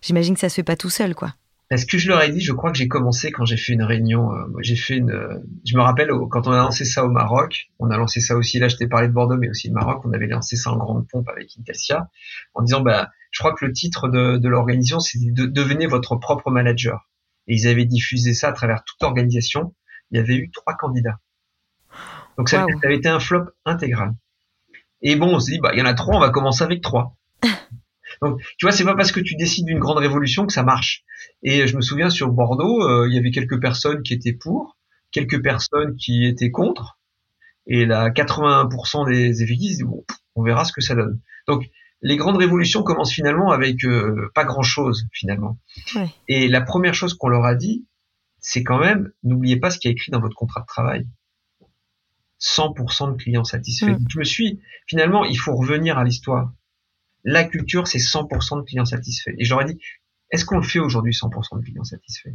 J'imagine 0.00 0.34
que 0.34 0.40
ça 0.40 0.48
se 0.48 0.56
fait 0.56 0.62
pas 0.62 0.76
tout 0.76 0.90
seul, 0.90 1.14
quoi. 1.14 1.32
Est-ce 1.72 1.86
que 1.86 1.96
je 1.96 2.08
leur 2.08 2.20
ai 2.22 2.28
dit 2.28 2.42
Je 2.42 2.52
crois 2.52 2.70
que 2.70 2.76
j'ai 2.76 2.86
commencé 2.86 3.32
quand 3.32 3.46
j'ai 3.46 3.56
fait 3.56 3.72
une 3.72 3.82
réunion. 3.82 4.30
Euh, 4.30 4.44
j'ai 4.60 4.76
fait 4.76 4.98
une. 4.98 5.10
Euh, 5.10 5.38
je 5.64 5.74
me 5.74 5.80
rappelle 5.80 6.10
quand 6.30 6.46
on 6.46 6.52
a 6.52 6.58
lancé 6.58 6.84
ça 6.84 7.02
au 7.02 7.08
Maroc. 7.08 7.70
On 7.78 7.90
a 7.90 7.96
lancé 7.96 8.20
ça 8.20 8.36
aussi. 8.36 8.58
Là, 8.58 8.68
je 8.68 8.76
t'ai 8.76 8.86
parlé 8.86 9.08
de 9.08 9.14
Bordeaux, 9.14 9.38
mais 9.38 9.48
aussi 9.48 9.70
de 9.70 9.74
Maroc. 9.74 10.02
On 10.04 10.12
avait 10.12 10.26
lancé 10.26 10.56
ça 10.56 10.70
en 10.70 10.76
grande 10.76 11.08
pompe 11.08 11.30
avec 11.30 11.48
Intelsia, 11.58 12.10
en 12.52 12.62
disant 12.62 12.82
bah, 12.82 13.08
je 13.30 13.38
crois 13.38 13.54
que 13.54 13.64
le 13.64 13.72
titre 13.72 14.08
de, 14.08 14.36
de 14.36 14.48
l'organisation, 14.50 15.00
c'est 15.00 15.18
de 15.18 15.46
devenir 15.46 15.88
votre 15.88 16.16
propre 16.16 16.50
manager. 16.50 17.08
Et 17.48 17.54
ils 17.54 17.66
avaient 17.66 17.86
diffusé 17.86 18.34
ça 18.34 18.48
à 18.48 18.52
travers 18.52 18.84
toute 18.84 19.00
l'organisation. 19.00 19.74
Il 20.10 20.18
y 20.18 20.20
avait 20.20 20.36
eu 20.36 20.50
trois 20.50 20.74
candidats. 20.74 21.20
Donc 22.36 22.50
ça, 22.50 22.66
ça 22.68 22.86
avait 22.86 22.96
été 22.96 23.08
un 23.08 23.18
flop 23.18 23.46
intégral. 23.64 24.12
Et 25.00 25.16
bon, 25.16 25.36
on 25.36 25.40
se 25.40 25.50
dit 25.50 25.58
bah 25.58 25.70
il 25.72 25.78
y 25.78 25.82
en 25.82 25.86
a 25.86 25.94
trois, 25.94 26.16
on 26.16 26.20
va 26.20 26.28
commencer 26.28 26.64
avec 26.64 26.82
trois. 26.82 27.16
Donc, 28.22 28.40
tu 28.56 28.66
vois, 28.66 28.72
c'est 28.72 28.84
pas 28.84 28.94
parce 28.94 29.12
que 29.12 29.20
tu 29.20 29.34
décides 29.34 29.66
d'une 29.66 29.80
grande 29.80 29.98
révolution 29.98 30.46
que 30.46 30.52
ça 30.52 30.62
marche. 30.62 31.04
Et 31.42 31.66
je 31.66 31.76
me 31.76 31.82
souviens 31.82 32.08
sur 32.08 32.30
Bordeaux, 32.30 32.82
euh, 32.82 33.08
il 33.08 33.14
y 33.14 33.18
avait 33.18 33.32
quelques 33.32 33.60
personnes 33.60 34.02
qui 34.02 34.14
étaient 34.14 34.32
pour, 34.32 34.78
quelques 35.10 35.42
personnes 35.42 35.96
qui 35.96 36.24
étaient 36.24 36.50
contre, 36.50 36.98
et 37.66 37.84
là, 37.84 38.10
81% 38.10 39.08
des 39.08 39.42
effectifs 39.42 39.70
disent 39.70 39.84
bon, 39.84 40.04
on 40.34 40.42
verra 40.42 40.64
ce 40.64 40.72
que 40.72 40.80
ça 40.80 40.94
donne. 40.94 41.20
Donc, 41.46 41.68
les 42.00 42.16
grandes 42.16 42.36
révolutions 42.36 42.82
commencent 42.82 43.12
finalement 43.12 43.50
avec 43.50 43.84
euh, 43.84 44.30
pas 44.34 44.44
grand-chose 44.44 45.06
finalement. 45.12 45.58
Et 46.26 46.48
la 46.48 46.60
première 46.60 46.94
chose 46.94 47.14
qu'on 47.14 47.28
leur 47.28 47.44
a 47.44 47.54
dit, 47.54 47.86
c'est 48.40 48.64
quand 48.64 48.78
même, 48.78 49.12
n'oubliez 49.22 49.56
pas 49.56 49.70
ce 49.70 49.78
qui 49.78 49.86
est 49.86 49.92
écrit 49.92 50.10
dans 50.10 50.20
votre 50.20 50.34
contrat 50.34 50.60
de 50.60 50.66
travail. 50.66 51.06
100% 52.40 53.12
de 53.12 53.16
clients 53.16 53.44
satisfaits. 53.44 53.92
Mm. 53.92 54.06
Je 54.08 54.18
me 54.18 54.24
suis, 54.24 54.60
finalement, 54.88 55.24
il 55.24 55.38
faut 55.38 55.54
revenir 55.54 55.96
à 55.96 56.04
l'histoire 56.04 56.52
la 57.24 57.44
culture, 57.44 57.86
c'est 57.86 57.98
100% 57.98 58.60
de 58.60 58.64
clients 58.64 58.84
satisfaits. 58.84 59.34
Et 59.38 59.44
j'aurais 59.44 59.64
dit, 59.64 59.78
est-ce 60.30 60.44
qu'on 60.44 60.56
le 60.56 60.62
fait 60.62 60.78
aujourd'hui 60.78 61.12
100% 61.12 61.58
de 61.58 61.64
clients 61.64 61.84
satisfaits? 61.84 62.34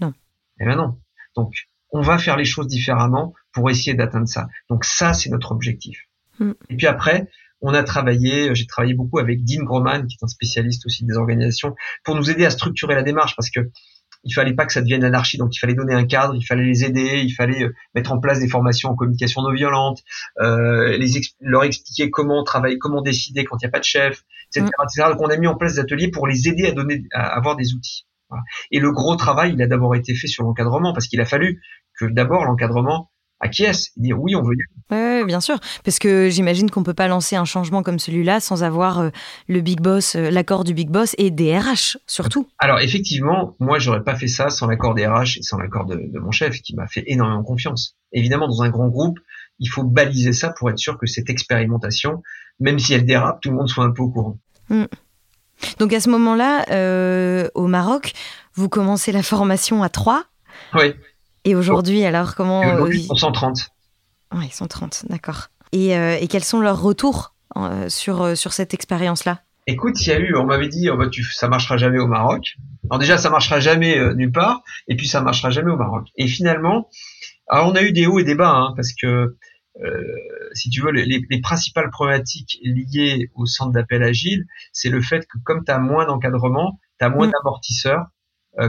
Non. 0.00 0.12
Eh 0.60 0.64
ben 0.64 0.76
non. 0.76 0.98
Donc, 1.34 1.54
on 1.90 2.00
va 2.00 2.18
faire 2.18 2.36
les 2.36 2.44
choses 2.44 2.66
différemment 2.66 3.34
pour 3.52 3.70
essayer 3.70 3.94
d'atteindre 3.94 4.28
ça. 4.28 4.48
Donc 4.68 4.84
ça, 4.84 5.14
c'est 5.14 5.30
notre 5.30 5.52
objectif. 5.52 5.98
Mm. 6.38 6.52
Et 6.68 6.76
puis 6.76 6.86
après, 6.86 7.28
on 7.60 7.74
a 7.74 7.82
travaillé, 7.82 8.54
j'ai 8.54 8.66
travaillé 8.66 8.94
beaucoup 8.94 9.18
avec 9.18 9.44
Dean 9.44 9.64
Groman, 9.64 10.06
qui 10.06 10.16
est 10.20 10.24
un 10.24 10.28
spécialiste 10.28 10.84
aussi 10.86 11.04
des 11.04 11.16
organisations, 11.16 11.74
pour 12.04 12.14
nous 12.14 12.30
aider 12.30 12.44
à 12.44 12.50
structurer 12.50 12.94
la 12.94 13.02
démarche, 13.02 13.34
parce 13.36 13.50
que 13.50 13.60
il 14.26 14.32
fallait 14.32 14.54
pas 14.54 14.66
que 14.66 14.72
ça 14.72 14.82
devienne 14.82 15.02
l'anarchie, 15.02 15.38
donc 15.38 15.54
il 15.54 15.58
fallait 15.58 15.74
donner 15.74 15.94
un 15.94 16.04
cadre, 16.04 16.34
il 16.34 16.44
fallait 16.44 16.64
les 16.64 16.84
aider, 16.84 17.22
il 17.22 17.32
fallait 17.32 17.62
euh, 17.62 17.74
mettre 17.94 18.12
en 18.12 18.18
place 18.18 18.40
des 18.40 18.48
formations 18.48 18.90
en 18.90 18.94
communication 18.94 19.42
non 19.42 19.52
violente, 19.52 20.02
euh, 20.40 20.96
les 20.98 21.20
leur 21.40 21.64
expliquer 21.64 22.10
comment 22.10 22.42
travailler, 22.44 22.78
comment 22.78 23.00
décider 23.00 23.44
quand 23.44 23.56
il 23.62 23.66
n'y 23.66 23.68
a 23.68 23.70
pas 23.70 23.78
de 23.78 23.84
chef, 23.84 24.22
etc., 24.54 24.70
mm. 24.70 25.10
Donc 25.12 25.20
on 25.22 25.30
a 25.30 25.36
mis 25.36 25.46
en 25.46 25.56
place 25.56 25.74
des 25.74 25.80
ateliers 25.80 26.10
pour 26.10 26.26
les 26.26 26.48
aider 26.48 26.66
à 26.66 26.72
donner, 26.72 27.04
à 27.12 27.36
avoir 27.36 27.56
des 27.56 27.74
outils. 27.74 28.06
Et 28.72 28.80
le 28.80 28.90
gros 28.90 29.14
travail, 29.14 29.52
il 29.54 29.62
a 29.62 29.68
d'abord 29.68 29.94
été 29.94 30.14
fait 30.14 30.26
sur 30.26 30.42
l'encadrement, 30.42 30.92
parce 30.92 31.06
qu'il 31.06 31.20
a 31.20 31.24
fallu 31.24 31.62
que 31.98 32.06
d'abord 32.06 32.44
l'encadrement 32.44 33.10
acquiesce 33.40 33.90
et 33.96 34.00
dire 34.00 34.20
oui, 34.20 34.34
on 34.34 34.42
veut 34.42 34.54
y 34.54 34.62
aller. 34.62 35.20
Oui, 35.20 35.26
bien 35.26 35.40
sûr, 35.40 35.58
parce 35.84 35.98
que 35.98 36.28
j'imagine 36.30 36.70
qu'on 36.70 36.82
peut 36.82 36.94
pas 36.94 37.08
lancer 37.08 37.36
un 37.36 37.44
changement 37.44 37.82
comme 37.82 37.98
celui-là 37.98 38.40
sans 38.40 38.62
avoir 38.62 39.00
euh, 39.00 39.10
le 39.48 39.60
big 39.60 39.80
boss, 39.80 40.14
euh, 40.14 40.30
l'accord 40.30 40.64
du 40.64 40.74
big 40.74 40.90
boss 40.90 41.14
et 41.18 41.30
des 41.30 41.58
RH 41.58 41.98
surtout. 42.06 42.48
Alors 42.58 42.78
effectivement, 42.80 43.56
moi 43.58 43.78
j'aurais 43.78 44.04
pas 44.04 44.14
fait 44.14 44.28
ça 44.28 44.48
sans 44.50 44.66
l'accord 44.66 44.94
des 44.94 45.06
RH 45.06 45.38
et 45.38 45.42
sans 45.42 45.58
l'accord 45.58 45.86
de, 45.86 46.18
mon 46.18 46.30
chef 46.30 46.60
qui 46.62 46.74
m'a 46.76 46.86
fait 46.86 47.04
énormément 47.06 47.42
confiance. 47.42 47.96
Évidemment, 48.12 48.46
dans 48.48 48.62
un 48.62 48.70
grand 48.70 48.88
groupe, 48.88 49.18
il 49.58 49.68
faut 49.68 49.82
baliser 49.82 50.32
ça 50.32 50.50
pour 50.56 50.70
être 50.70 50.78
sûr 50.78 50.98
que 50.98 51.06
cette 51.06 51.30
expérimentation, 51.30 52.22
même 52.60 52.78
si 52.78 52.94
elle 52.94 53.04
dérape, 53.04 53.40
tout 53.40 53.50
le 53.50 53.56
monde 53.56 53.68
soit 53.68 53.84
un 53.84 53.90
peu 53.90 54.02
au 54.02 54.10
courant. 54.10 54.38
Hmm. 54.68 54.84
Donc 55.78 55.92
à 55.92 56.00
ce 56.00 56.08
moment-là, 56.10 56.66
euh, 56.70 57.48
au 57.54 57.66
Maroc, 57.66 58.12
vous 58.54 58.68
commencez 58.68 59.12
la 59.12 59.22
formation 59.22 59.82
à 59.82 59.88
3 59.88 60.24
Oui. 60.74 60.94
Et 61.46 61.54
aujourd'hui, 61.54 62.04
alors, 62.04 62.34
comment. 62.34 62.60
Aujourd'hui, 62.60 63.00
ils 63.02 63.06
sont 63.06 63.14
130. 63.14 63.70
Oui, 64.34 64.46
ils 64.48 64.52
sont 64.52 64.66
30, 64.66 65.04
d'accord. 65.08 65.46
Et, 65.70 65.96
euh, 65.96 66.18
et, 66.20 66.26
quels 66.26 66.42
sont 66.42 66.60
leurs 66.60 66.82
retours 66.82 67.36
euh, 67.56 67.88
sur, 67.88 68.20
euh, 68.20 68.34
sur 68.34 68.52
cette 68.52 68.74
expérience-là? 68.74 69.42
Écoute, 69.68 69.94
il 70.00 70.08
y 70.08 70.12
a 70.12 70.18
eu, 70.18 70.34
on 70.34 70.44
m'avait 70.44 70.68
dit, 70.68 70.90
oh, 70.90 70.96
bah, 70.96 71.08
tu, 71.08 71.22
ça 71.22 71.46
marchera 71.48 71.76
jamais 71.76 72.00
au 72.00 72.08
Maroc. 72.08 72.56
Alors 72.90 72.98
déjà, 72.98 73.16
ça 73.16 73.30
marchera 73.30 73.60
jamais 73.60 73.96
nulle 74.14 74.32
part, 74.32 74.62
et 74.88 74.96
puis 74.96 75.06
ça 75.06 75.20
marchera 75.20 75.50
jamais 75.50 75.70
au 75.70 75.76
Maroc. 75.76 76.08
Et 76.16 76.26
finalement, 76.26 76.88
alors 77.48 77.68
on 77.68 77.76
a 77.76 77.82
eu 77.82 77.92
des 77.92 78.06
hauts 78.06 78.18
et 78.18 78.24
des 78.24 78.34
bas, 78.34 78.52
hein, 78.52 78.72
parce 78.76 78.92
que 78.92 79.36
si 80.52 80.70
tu 80.70 80.80
veux, 80.80 80.90
les, 80.90 81.04
les, 81.04 81.40
principales 81.40 81.90
problématiques 81.90 82.58
liées 82.62 83.30
au 83.34 83.44
centre 83.46 83.72
d'appel 83.72 84.02
agile, 84.02 84.44
c'est 84.72 84.88
le 84.88 85.02
fait 85.02 85.26
que 85.26 85.38
comme 85.44 85.64
tu 85.64 85.72
as 85.72 85.78
moins 85.78 86.06
d'encadrement, 86.06 86.80
tu 86.98 87.04
as 87.04 87.08
moins 87.08 87.26
mm. 87.26 87.32
d'amortisseurs 87.32 88.06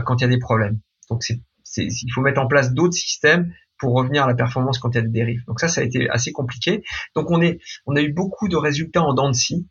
quand 0.04 0.16
il 0.16 0.22
y 0.22 0.24
a 0.24 0.28
des 0.28 0.38
problèmes. 0.38 0.80
Donc 1.10 1.22
c'est 1.22 1.40
il 1.76 2.12
faut 2.14 2.22
mettre 2.22 2.40
en 2.40 2.46
place 2.46 2.72
d'autres 2.72 2.96
systèmes 2.96 3.52
pour 3.78 3.94
revenir 3.94 4.24
à 4.24 4.26
la 4.26 4.34
performance 4.34 4.78
quand 4.78 4.90
il 4.90 4.96
y 4.96 4.98
a 4.98 5.02
des 5.02 5.08
dérives. 5.08 5.44
Donc 5.46 5.60
ça, 5.60 5.68
ça 5.68 5.80
a 5.80 5.84
été 5.84 6.08
assez 6.10 6.32
compliqué. 6.32 6.82
Donc 7.14 7.30
on 7.30 7.40
est, 7.40 7.60
on 7.86 7.96
a 7.96 8.02
eu 8.02 8.12
beaucoup 8.12 8.48
de 8.48 8.56
résultats 8.56 9.02
en 9.02 9.14
dents 9.14 9.28
de 9.28 9.34
scie, 9.34 9.66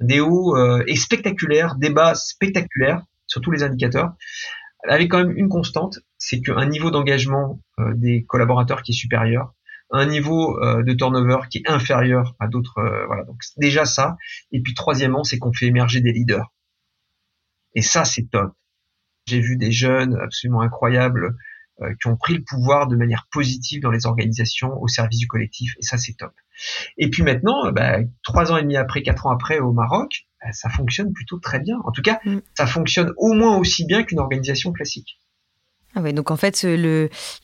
des 0.00 0.20
hauts 0.20 0.56
euh, 0.56 0.82
et 0.86 0.96
spectaculaires, 0.96 1.76
des 1.76 1.90
bas 1.90 2.14
spectaculaires 2.14 3.02
sur 3.26 3.40
tous 3.40 3.50
les 3.50 3.62
indicateurs, 3.62 4.12
avec 4.88 5.10
quand 5.10 5.18
même 5.18 5.36
une 5.36 5.48
constante, 5.48 6.00
c'est 6.18 6.40
qu'un 6.40 6.66
niveau 6.66 6.90
d'engagement 6.90 7.60
euh, 7.78 7.92
des 7.94 8.24
collaborateurs 8.24 8.82
qui 8.82 8.92
est 8.92 8.94
supérieur, 8.94 9.54
un 9.90 10.06
niveau 10.06 10.58
euh, 10.62 10.82
de 10.82 10.92
turnover 10.92 11.38
qui 11.50 11.58
est 11.58 11.70
inférieur 11.70 12.34
à 12.40 12.48
d'autres. 12.48 12.80
voilà, 13.06 13.24
donc 13.24 13.38
déjà 13.56 13.84
ça. 13.84 14.16
Et 14.50 14.60
puis 14.60 14.74
troisièmement, 14.74 15.24
c'est 15.24 15.38
qu'on 15.38 15.52
fait 15.52 15.66
émerger 15.66 16.00
des 16.00 16.12
leaders. 16.12 16.52
Et 17.74 17.82
ça, 17.82 18.04
c'est 18.04 18.28
top. 18.30 18.52
J'ai 19.26 19.40
vu 19.40 19.56
des 19.56 19.72
jeunes 19.72 20.18
absolument 20.22 20.60
incroyables 20.62 21.36
euh, 21.80 21.94
qui 22.00 22.08
ont 22.08 22.16
pris 22.16 22.34
le 22.34 22.42
pouvoir 22.42 22.86
de 22.86 22.96
manière 22.96 23.26
positive 23.30 23.80
dans 23.80 23.90
les 23.90 24.06
organisations 24.06 24.80
au 24.80 24.88
service 24.88 25.18
du 25.18 25.26
collectif 25.26 25.74
et 25.78 25.82
ça 25.82 25.96
c'est 25.96 26.12
top. 26.12 26.32
Et 26.98 27.08
puis 27.08 27.22
maintenant, 27.22 27.66
euh, 27.66 27.72
bah, 27.72 27.98
trois 28.22 28.52
ans 28.52 28.56
et 28.56 28.62
demi 28.62 28.76
après, 28.76 29.02
quatre 29.02 29.26
ans 29.26 29.30
après 29.30 29.58
au 29.58 29.72
Maroc, 29.72 30.26
bah, 30.42 30.52
ça 30.52 30.68
fonctionne 30.68 31.12
plutôt 31.12 31.38
très 31.38 31.60
bien. 31.60 31.78
En 31.84 31.92
tout 31.92 32.02
cas, 32.02 32.20
mm. 32.24 32.38
ça 32.54 32.66
fonctionne 32.66 33.12
au 33.16 33.32
moins 33.32 33.56
aussi 33.56 33.86
bien 33.86 34.02
qu'une 34.02 34.18
organisation 34.18 34.72
classique. 34.72 35.18
Ah 35.94 36.00
ouais, 36.00 36.12
donc 36.12 36.30
en 36.30 36.36
fait, 36.36 36.66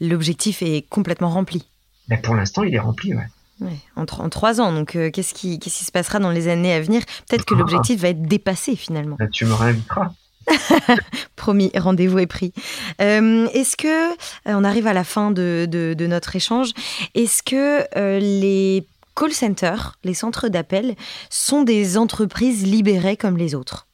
l'objectif 0.01 0.63
est 0.63 0.89
complètement 0.89 1.31
rempli. 1.31 1.69
Bah, 2.09 2.17
pour 2.17 2.35
l'instant, 2.35 2.63
il 2.63 2.75
est 2.75 2.79
rempli, 2.79 3.15
ouais. 3.15 3.27
Ouais, 3.61 3.77
en, 3.97 4.03
en, 4.03 4.29
trois 4.29 4.61
ans. 4.61 4.73
Donc, 4.73 4.95
euh, 4.95 5.11
qu'est-ce, 5.11 5.35
qui, 5.35 5.59
se 5.69 5.91
passera 5.91 6.19
dans 6.19 6.31
les 6.31 6.49
années 6.49 6.73
à 6.73 6.81
venir? 6.81 7.03
Peut-être 7.29 7.45
que 7.45 7.55
ah. 7.55 7.59
l'objectif 7.59 8.01
va 8.01 8.09
être 8.09 8.23
dépassé 8.23 8.77
finalement. 8.77 9.17
tu 9.33 9.47
me 9.47 9.53
réinviteras. 9.53 10.13
Promis, 11.37 11.71
rendez-vous 11.77 12.19
est 12.19 12.27
pris. 12.27 12.53
Euh, 13.01 13.47
est-ce 13.53 13.77
que, 13.77 14.13
euh, 14.13 14.15
on 14.47 14.65
arrive 14.65 14.87
à 14.87 14.93
la 14.93 15.05
fin 15.05 15.31
de, 15.31 15.95
notre 16.01 16.37
échange, 16.37 16.71
est-ce 17.15 17.43
que 17.43 17.85
euh, 17.99 18.19
les 18.19 18.87
call 19.15 19.33
centers, 19.33 19.99
les 20.05 20.15
centres 20.15 20.49
d'appel, 20.49 20.95
sont 21.31 21.63
des 21.63 21.99
entreprises 21.99 22.67
libérées 22.67 23.17
comme 23.17 23.37
les 23.37 23.55
autres? 23.55 23.87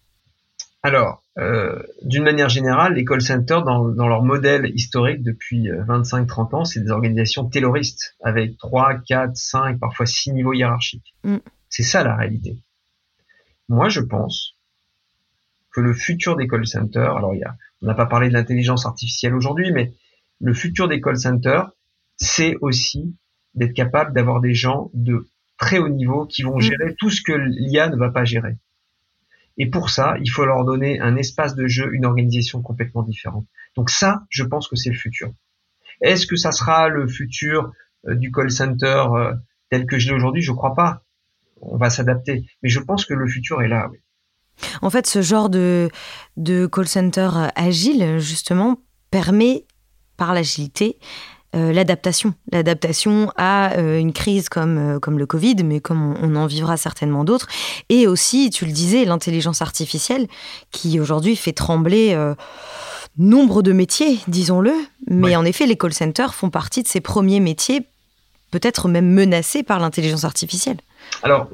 Alors, 0.82 1.22
d'une 2.02 2.24
manière 2.24 2.50
générale, 2.50 2.92
les 2.92 3.06
call 3.06 3.22
centers, 3.22 3.64
dans, 3.64 3.88
leur 3.88 4.22
modèle 4.22 4.70
historique 4.74 5.22
depuis 5.22 5.68
25-30 5.68 6.54
ans, 6.54 6.64
c'est 6.66 6.80
des 6.80 6.90
organisations 6.90 7.46
terroristes, 7.46 8.14
avec 8.22 8.58
3, 8.58 8.98
4, 9.08 9.34
5, 9.34 9.80
parfois 9.80 10.04
6 10.04 10.32
niveaux 10.32 10.52
hiérarchiques. 10.52 11.14
Mm. 11.24 11.38
C'est 11.70 11.82
ça 11.82 12.04
la 12.04 12.14
réalité. 12.16 12.58
Moi, 13.70 13.88
je 13.88 14.00
pense 14.00 14.53
que 15.74 15.80
le 15.80 15.92
futur 15.92 16.36
des 16.36 16.46
call 16.46 16.66
centers, 16.66 17.16
alors 17.16 17.34
il 17.34 17.40
y 17.40 17.44
a, 17.44 17.56
on 17.82 17.86
n'a 17.86 17.94
pas 17.94 18.06
parlé 18.06 18.28
de 18.28 18.32
l'intelligence 18.32 18.86
artificielle 18.86 19.34
aujourd'hui, 19.34 19.72
mais 19.72 19.92
le 20.40 20.54
futur 20.54 20.88
des 20.88 21.00
call 21.00 21.18
centers, 21.18 21.70
c'est 22.16 22.56
aussi 22.60 23.16
d'être 23.54 23.74
capable 23.74 24.14
d'avoir 24.14 24.40
des 24.40 24.54
gens 24.54 24.90
de 24.94 25.28
très 25.58 25.78
haut 25.78 25.88
niveau 25.88 26.26
qui 26.26 26.42
vont 26.42 26.56
mm. 26.56 26.62
gérer 26.62 26.94
tout 26.98 27.10
ce 27.10 27.22
que 27.22 27.32
l'IA 27.32 27.88
ne 27.88 27.96
va 27.96 28.10
pas 28.10 28.24
gérer. 28.24 28.56
Et 29.58 29.68
pour 29.68 29.90
ça, 29.90 30.16
il 30.20 30.30
faut 30.30 30.44
leur 30.44 30.64
donner 30.64 31.00
un 31.00 31.16
espace 31.16 31.54
de 31.54 31.66
jeu, 31.66 31.92
une 31.92 32.06
organisation 32.06 32.62
complètement 32.62 33.02
différente. 33.02 33.46
Donc 33.76 33.90
ça, 33.90 34.24
je 34.30 34.44
pense 34.44 34.68
que 34.68 34.76
c'est 34.76 34.90
le 34.90 34.96
futur. 34.96 35.32
Est-ce 36.00 36.26
que 36.26 36.36
ça 36.36 36.52
sera 36.52 36.88
le 36.88 37.06
futur 37.06 37.72
euh, 38.06 38.14
du 38.14 38.30
call 38.32 38.50
center 38.50 39.04
euh, 39.12 39.32
tel 39.70 39.86
que 39.86 39.98
je 39.98 40.08
l'ai 40.08 40.14
aujourd'hui? 40.14 40.42
Je 40.42 40.52
crois 40.52 40.74
pas. 40.74 41.02
On 41.60 41.76
va 41.76 41.90
s'adapter. 41.90 42.46
Mais 42.62 42.68
je 42.68 42.80
pense 42.80 43.04
que 43.04 43.14
le 43.14 43.28
futur 43.28 43.62
est 43.62 43.68
là. 43.68 43.88
Oui. 43.90 43.98
En 44.82 44.90
fait, 44.90 45.06
ce 45.06 45.22
genre 45.22 45.48
de, 45.48 45.90
de 46.36 46.66
call 46.66 46.88
center 46.88 47.30
euh, 47.34 47.48
agile, 47.54 48.18
justement, 48.18 48.78
permet, 49.10 49.64
par 50.16 50.34
l'agilité, 50.34 50.98
l'adaptation. 51.52 52.34
L'adaptation 52.50 53.30
à 53.36 53.78
une 53.78 54.12
crise 54.12 54.48
comme, 54.48 54.98
comme 55.00 55.20
le 55.20 55.26
Covid, 55.26 55.54
mais 55.64 55.78
comme 55.78 56.16
on, 56.20 56.34
en 56.34 56.46
vivra 56.46 56.76
certainement 56.76 57.22
d'autres. 57.22 57.46
Et 57.88 58.08
aussi, 58.08 58.50
tu 58.50 58.66
le 58.66 58.72
disais, 58.72 59.04
l'intelligence 59.04 59.62
artificielle, 59.62 60.26
qui 60.72 60.98
aujourd'hui 60.98 61.36
fait 61.36 61.52
trembler 61.52 62.16
nombre 63.18 63.62
de 63.62 63.72
métiers, 63.72 64.18
disons-le. 64.28 64.72
Mais 65.08 65.36
en 65.36 65.44
effet, 65.44 65.66
les 65.66 65.76
call 65.76 65.92
centers 65.92 66.34
font 66.34 66.50
partie 66.50 66.82
de 66.82 66.88
ces 66.88 67.00
premiers 67.00 67.40
métiers, 67.40 67.86
peut-être 68.50 68.88
même 68.88 69.10
menacés 69.12 69.62
par 69.62 69.78
l'intelligence 69.78 70.24
artificielle. 70.24 70.78
Alors, 71.22 71.48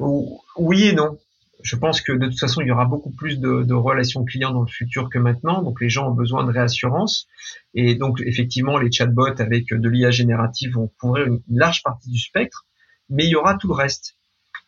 oui 0.57 0.89
et 0.89 0.93
non. 0.93 1.19
Je 1.63 1.77
pense 1.77 2.01
que 2.01 2.13
de 2.13 2.27
toute 2.27 2.39
façon, 2.39 2.61
il 2.61 2.69
y 2.69 2.71
aura 2.71 2.85
beaucoup 2.85 3.11
plus 3.11 3.39
de, 3.39 3.75
relations 3.75 4.25
clients 4.25 4.53
dans 4.53 4.63
le 4.63 4.69
futur 4.69 5.09
que 5.11 5.19
maintenant. 5.19 5.63
Donc, 5.63 5.81
les 5.81 5.89
gens 5.89 6.09
ont 6.09 6.15
besoin 6.15 6.45
de 6.45 6.53
réassurance. 6.53 7.27
Et 7.75 7.95
donc, 7.95 8.21
effectivement, 8.25 8.79
les 8.79 8.91
chatbots 8.91 9.41
avec 9.41 9.69
de 9.71 9.89
l'IA 9.89 10.11
générative 10.11 10.75
vont 10.75 10.91
couvrir 11.01 11.27
une, 11.27 11.41
large 11.49 11.83
partie 11.83 12.11
du 12.11 12.19
spectre. 12.19 12.67
Mais 13.09 13.25
il 13.25 13.31
y 13.31 13.37
aura 13.37 13.57
tout 13.57 13.69
le 13.69 13.75
reste. 13.75 14.17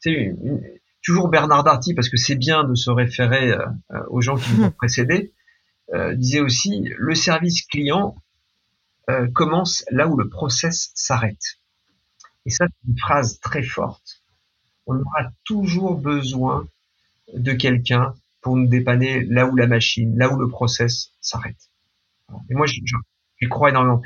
C'est 0.01 0.35
toujours 1.03 1.29
Bernard 1.29 1.65
Darty, 1.65 1.95
parce 1.95 2.09
que 2.09 2.17
c'est 2.17 2.37
bien 2.37 2.65
de 2.65 2.75
se 2.75 2.91
référer 2.91 3.53
euh, 3.53 3.59
aux 4.09 4.21
gens 4.21 4.37
qui 4.37 4.53
nous 4.55 4.65
ont 4.65 4.71
précédés. 4.77 5.33
Euh, 5.95 6.15
disait 6.15 6.41
aussi 6.41 6.85
le 6.97 7.15
service 7.15 7.67
client 7.67 8.17
euh, 9.11 9.29
commence 9.35 9.85
là 9.91 10.09
où 10.09 10.17
le 10.17 10.29
process 10.29 10.91
s'arrête. 10.95 11.59
Et 12.47 12.51
ça, 12.51 12.67
c'est 12.67 12.89
une 12.89 12.99
phrase 12.99 13.41
très 13.41 13.63
forte. 13.63 14.23
On 14.87 14.95
aura 14.95 15.31
toujours 15.45 15.97
besoin 15.97 16.67
de 17.35 17.53
quelqu'un 17.53 18.15
pour 18.41 18.57
nous 18.57 18.67
dépanner 18.67 19.25
là 19.25 19.47
où 19.47 19.57
la 19.57 19.67
machine, 19.67 20.17
là 20.17 20.33
où 20.33 20.39
le 20.39 20.49
process 20.49 21.13
s'arrête. 21.21 21.71
Et 22.51 22.55
moi, 22.55 22.67
j'y 22.67 22.83
crois 23.49 23.71
énormément. 23.71 24.03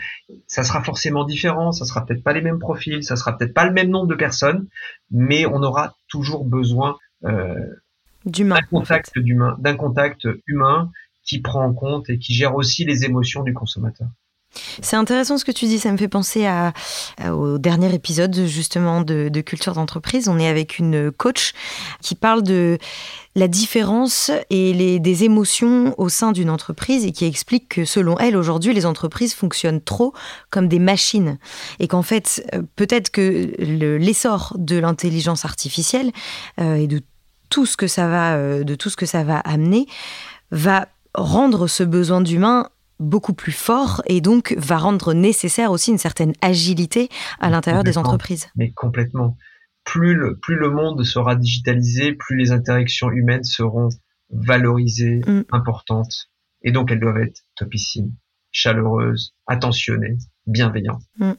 Ça 0.46 0.64
sera 0.64 0.82
forcément 0.82 1.24
différent, 1.24 1.72
ça 1.72 1.84
sera 1.84 2.04
peut-être 2.04 2.22
pas 2.22 2.32
les 2.32 2.42
mêmes 2.42 2.58
profils, 2.58 3.02
ça 3.02 3.16
sera 3.16 3.36
peut-être 3.36 3.54
pas 3.54 3.66
le 3.66 3.72
même 3.72 3.88
nombre 3.88 4.08
de 4.08 4.14
personnes, 4.14 4.68
mais 5.10 5.46
on 5.46 5.62
aura 5.62 5.96
toujours 6.08 6.44
besoin 6.44 6.98
euh, 7.24 7.54
d'un 8.24 8.60
contact 8.62 9.18
d'humain, 9.18 9.56
d'un 9.58 9.76
contact 9.76 10.26
humain 10.46 10.90
qui 11.24 11.40
prend 11.40 11.64
en 11.64 11.74
compte 11.74 12.08
et 12.10 12.18
qui 12.18 12.34
gère 12.34 12.54
aussi 12.54 12.84
les 12.84 13.04
émotions 13.04 13.42
du 13.42 13.52
consommateur. 13.52 14.08
C'est 14.82 14.96
intéressant 14.96 15.36
ce 15.38 15.44
que 15.44 15.52
tu 15.52 15.66
dis, 15.66 15.78
ça 15.78 15.92
me 15.92 15.96
fait 15.96 16.08
penser 16.08 16.48
au 17.30 17.58
dernier 17.58 17.94
épisode 17.94 18.34
justement 18.46 19.02
de, 19.02 19.40
culture 19.40 19.74
d'entreprise. 19.74 20.28
On 20.28 20.38
est 20.38 20.48
avec 20.48 20.78
une 20.78 21.10
coach 21.10 21.52
qui 22.00 22.14
parle 22.14 22.42
de 22.42 22.78
la 23.36 23.48
différence 23.48 24.30
et 24.48 24.98
des 24.98 25.24
émotions 25.24 25.94
au 25.98 26.08
sein 26.08 26.32
d'une 26.32 26.48
entreprise 26.48 27.04
et 27.04 27.12
qui 27.12 27.26
explique 27.26 27.68
que 27.68 27.84
selon 27.84 28.18
elle 28.18 28.34
aujourd'hui 28.34 28.72
les 28.72 28.86
entreprises 28.86 29.34
fonctionnent 29.34 29.82
trop 29.82 30.14
comme 30.50 30.68
des 30.68 30.78
machines 30.78 31.38
et 31.78 31.86
qu'en 31.86 32.02
fait 32.02 32.42
euh, 32.54 32.62
peut-être 32.76 33.10
que 33.10 33.52
l'essor 33.58 34.54
de 34.58 34.78
l'intelligence 34.78 35.44
artificielle 35.44 36.12
euh, 36.58 36.76
et 36.76 36.86
de 36.86 37.02
tout 37.50 37.66
ce 37.66 37.76
que 37.76 37.86
ça 37.86 38.08
va 38.08 38.36
euh, 38.36 38.64
de 38.64 38.74
tout 38.74 38.88
ce 38.88 38.96
que 38.96 39.06
ça 39.06 39.22
va 39.22 39.38
amener 39.40 39.86
va 40.50 40.88
rendre 41.14 41.66
ce 41.66 41.82
besoin 41.82 42.22
d'humain 42.22 42.70
beaucoup 42.98 43.34
plus 43.34 43.52
fort 43.52 44.02
et 44.06 44.20
donc 44.20 44.54
va 44.56 44.78
rendre 44.78 45.14
nécessaire 45.14 45.70
aussi 45.70 45.90
une 45.90 45.98
certaine 45.98 46.32
agilité 46.40 47.08
à 47.40 47.50
l'intérieur 47.50 47.84
des 47.84 47.98
entreprises. 47.98 48.48
Mais 48.56 48.72
complètement. 48.72 49.36
Plus 49.84 50.14
le, 50.14 50.36
plus 50.36 50.56
le 50.56 50.70
monde 50.70 51.04
sera 51.04 51.36
digitalisé, 51.36 52.12
plus 52.12 52.36
les 52.36 52.52
interactions 52.52 53.10
humaines 53.10 53.44
seront 53.44 53.88
valorisées, 54.30 55.20
mm. 55.26 55.44
importantes. 55.52 56.30
Et 56.62 56.72
donc 56.72 56.90
elles 56.90 57.00
doivent 57.00 57.18
être 57.18 57.42
topissimes, 57.54 58.12
chaleureuses, 58.50 59.34
attentionnées, 59.46 60.16
bienveillantes. 60.46 61.02
Mm. 61.18 61.32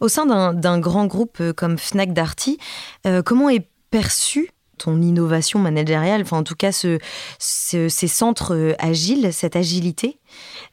Au 0.00 0.08
sein 0.08 0.52
d'un 0.54 0.78
grand 0.80 1.06
groupe 1.06 1.38
euh, 1.40 1.52
comme 1.52 1.78
Fnac 1.78 2.12
Darty, 2.12 2.58
euh, 3.06 3.22
comment 3.22 3.48
est 3.48 3.68
perçu 3.90 4.50
ton 4.82 5.00
innovation 5.00 5.58
managériale, 5.58 6.22
enfin 6.22 6.38
en 6.38 6.42
tout 6.42 6.54
cas 6.54 6.72
ce, 6.72 6.98
ces 7.38 8.08
centres 8.08 8.54
euh, 8.54 8.74
agiles, 8.78 9.32
cette 9.32 9.56
agilité 9.56 10.18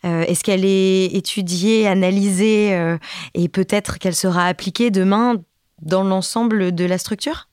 euh, 0.06 0.22
Est-ce 0.24 0.44
qu'elle 0.44 0.66
est 0.66 1.06
étudiée, 1.16 1.88
analysée 1.88 2.74
euh, 2.74 2.98
et 3.34 3.50
peut-être 3.50 4.00
qu'elle 4.00 4.16
sera 4.16 4.46
appliquée 4.46 4.90
demain 4.90 5.36
dans 5.82 6.04
l'ensemble 6.04 6.74
de 6.74 6.86
la 6.86 6.98
structure? 6.98 7.48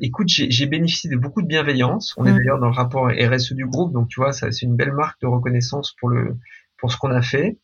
Écoute, 0.00 0.28
j'ai 0.28 0.66
bénéficié 0.66 1.10
de 1.10 1.16
beaucoup 1.16 1.42
de 1.42 1.48
bienveillance. 1.48 2.14
On 2.16 2.24
est 2.24 2.30
mmh. 2.30 2.36
d'ailleurs 2.36 2.60
dans 2.60 2.68
le 2.68 2.72
rapport 2.72 3.08
RSE 3.08 3.54
du 3.54 3.66
groupe, 3.66 3.92
donc 3.92 4.06
tu 4.08 4.20
vois, 4.20 4.32
c'est 4.32 4.62
une 4.62 4.76
belle 4.76 4.92
marque 4.92 5.20
de 5.22 5.26
reconnaissance 5.26 5.92
pour 5.98 6.08
le 6.08 6.36
pour 6.78 6.92
ce 6.92 6.96
qu'on 6.96 7.10
a 7.10 7.20
fait. 7.20 7.58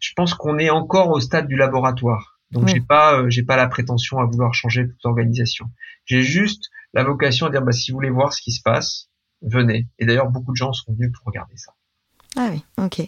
Je 0.00 0.10
pense 0.16 0.34
qu'on 0.34 0.58
est 0.58 0.68
encore 0.68 1.10
au 1.10 1.20
stade 1.20 1.46
du 1.46 1.56
laboratoire. 1.56 2.40
Donc 2.50 2.66
j'ai 2.66 2.80
pas 2.80 3.22
j'ai 3.28 3.44
pas 3.44 3.56
la 3.56 3.68
prétention 3.68 4.18
à 4.18 4.24
vouloir 4.24 4.52
changer 4.52 4.88
toute 4.88 4.98
l'organisation. 5.04 5.66
J'ai 6.06 6.22
juste 6.22 6.70
la 6.96 7.04
vocation 7.04 7.46
à 7.46 7.50
dire 7.50 7.62
bah, 7.62 7.72
si 7.72 7.90
vous 7.90 7.98
voulez 7.98 8.10
voir 8.10 8.32
ce 8.32 8.40
qui 8.40 8.52
se 8.52 8.62
passe, 8.62 9.10
venez. 9.42 9.86
Et 9.98 10.06
d'ailleurs, 10.06 10.30
beaucoup 10.30 10.52
de 10.52 10.56
gens 10.56 10.72
sont 10.72 10.94
venus 10.94 11.12
pour 11.14 11.26
regarder 11.26 11.56
ça. 11.56 11.72
Ah 12.38 12.48
oui, 12.50 12.62
ok. 12.76 13.00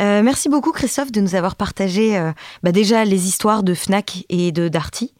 Euh, 0.00 0.24
merci 0.24 0.48
beaucoup 0.48 0.72
Christophe 0.72 1.12
de 1.12 1.20
nous 1.20 1.36
avoir 1.36 1.54
partagé 1.54 2.18
euh, 2.18 2.32
bah 2.64 2.72
déjà 2.72 3.04
les 3.04 3.28
histoires 3.28 3.62
de 3.62 3.74
Fnac 3.74 4.24
et 4.28 4.50
de 4.50 4.66
Darty. 4.66 5.14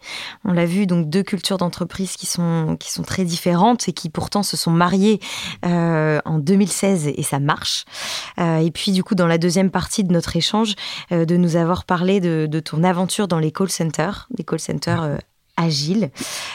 On 0.45 0.53
l'a 0.53 0.67
vu 0.67 0.89
donc 0.89 1.09
deux 1.09 1.23
cultures 1.23 1.59
d'entreprise 1.59 2.17
qui 2.17 2.27
sont 2.27 2.77
qui 2.81 2.91
sont 2.91 3.05
très 3.05 3.25
différentes 3.25 3.89
et 3.89 3.93
qui 3.93 4.11
pourtant 4.11 4.43
se 4.43 4.57
sont 4.57 4.73
mariées 4.73 5.21
euh, 5.65 6.21
en 6.25 6.41
2016 6.41 7.07
et 7.07 7.23
ça 7.23 7.39
marche. 7.39 7.85
et 8.37 8.71
puis 8.75 8.91
du 8.91 9.05
coup 9.05 9.15
dans 9.15 9.29
la 9.29 9.39
deuxième 9.39 9.71
partie 9.71 10.03
de 10.03 10.13
notre 10.13 10.37
échange 10.37 10.75
de 11.13 11.37
nous 11.37 11.55
avoir 11.55 11.85
parlé 11.85 12.19
de, 12.19 12.49
de, 12.51 12.59
ton 12.59 12.83
aventure 12.83 13.29
dans 13.29 13.39
les 13.39 13.53
call 13.53 13.71
centers, 13.71 14.27
des 14.31 14.43
call 14.43 14.59
centers 14.59 15.19
agile. 15.57 16.11